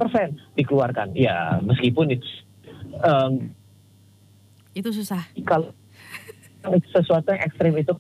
[0.53, 1.13] dikeluarkan.
[1.13, 2.29] Ya meskipun itu
[2.99, 3.57] em,
[4.75, 5.25] Itu susah.
[5.43, 5.73] kalau
[6.93, 7.93] sesuatu yang ekstrim itu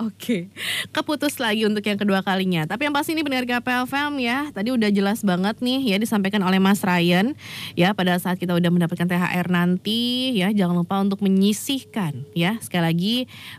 [0.00, 0.48] Oke,
[0.96, 2.64] keputus lagi untuk yang kedua kalinya.
[2.64, 4.48] Tapi yang pasti ini benar KPFM ya.
[4.48, 7.36] Tadi udah jelas banget nih ya disampaikan oleh Mas Ryan
[7.76, 12.84] ya pada saat kita udah mendapatkan THR nanti ya jangan lupa untuk menyisihkan ya sekali
[12.84, 13.16] lagi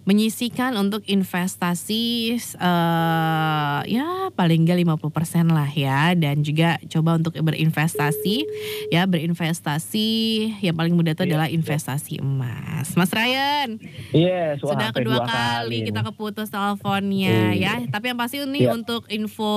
[0.10, 8.46] menyisihkan untuk investasi eh ya paling enggak 50% lah ya dan juga coba untuk berinvestasi
[8.90, 10.10] ya berinvestasi
[10.64, 11.58] yang paling mudah itu Iya, adalah iya.
[11.60, 12.98] investasi emas.
[12.98, 13.78] Mas Ryan
[14.16, 17.84] yes wah, sudah kedua dua kali kita keputus teleponnya Iya.
[17.84, 17.90] ya.
[17.90, 18.74] Tapi yang pasti ini Iya.
[18.74, 19.52] untuk info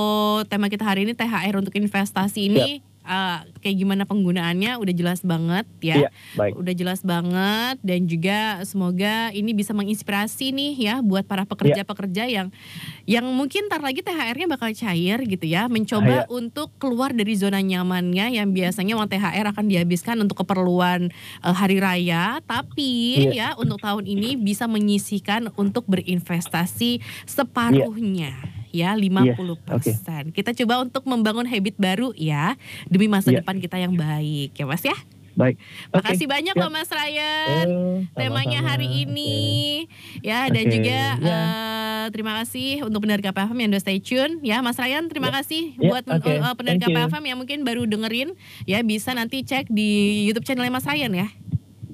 [0.47, 5.65] tema kita hari ini THR untuk investasi ini eh, kayak gimana penggunaannya udah jelas banget
[5.79, 5.95] ya.
[6.05, 6.53] Iya, baik.
[6.57, 12.49] Udah jelas banget dan juga semoga ini bisa menginspirasi nih ya buat para pekerja-pekerja yang
[13.05, 16.31] yang mungkin ntar lagi THR-nya bakal cair gitu ya, mencoba Iya.
[16.33, 21.77] untuk keluar dari zona nyamannya yang biasanya uang THR akan dihabiskan untuk keperluan eh, hari
[21.77, 23.49] raya, tapi ya Iya.
[23.59, 26.97] untuk tahun ini bisa menyisihkan untuk berinvestasi
[27.29, 28.54] separuhnya.
[28.75, 30.31] Ya 50%.
[30.31, 33.39] Kita coba untuk membangun habit baru ya demi masa Iya.
[33.39, 34.95] depan kita yang baik ya Mas ya.
[35.33, 35.59] Baik.
[35.89, 35.99] Oke.
[35.99, 36.61] Makasih banyak Ya.
[36.61, 39.83] loh Mas Ryan Eh, temanya hari ini
[40.21, 41.19] ya dan Oke, juga ya.
[41.19, 45.35] eh, terima kasih untuk pendengar KPFM yang udah stay tune ya Mas Ryan terima Ya.
[45.35, 46.23] kasih Ya, buat eh,
[46.53, 46.95] pendengar Thank you.
[46.97, 48.31] KPFM yang mungkin baru dengerin
[48.63, 49.89] ya bisa nanti cek di
[50.23, 51.27] YouTube channel Mas Ryan ya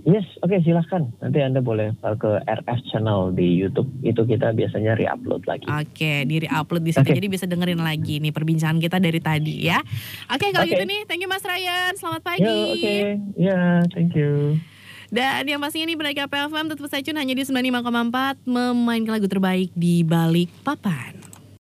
[0.01, 1.13] Yes, oke silahkan.
[1.21, 3.85] Nanti Anda boleh ke RF channel di YouTube.
[4.01, 5.69] Itu kita biasanya re-upload lagi.
[5.69, 7.17] Oke, di upload di situ Oke.
[7.17, 9.77] jadi bisa dengerin lagi nih perbincangan kita dari tadi ya.
[10.33, 10.73] Oke, kalau Oke.
[10.73, 11.93] gitu nih, thank you Mas Ryan.
[11.93, 12.41] Selamat pagi.
[12.41, 12.97] Ya, oke.
[13.37, 13.61] Ya,
[13.93, 14.57] thank you.
[15.11, 20.07] Dan yang pastinya nih pendengar KPFM tetap stay hanya di 95,4 memainkan lagu terbaik di
[20.07, 21.30] balik papan.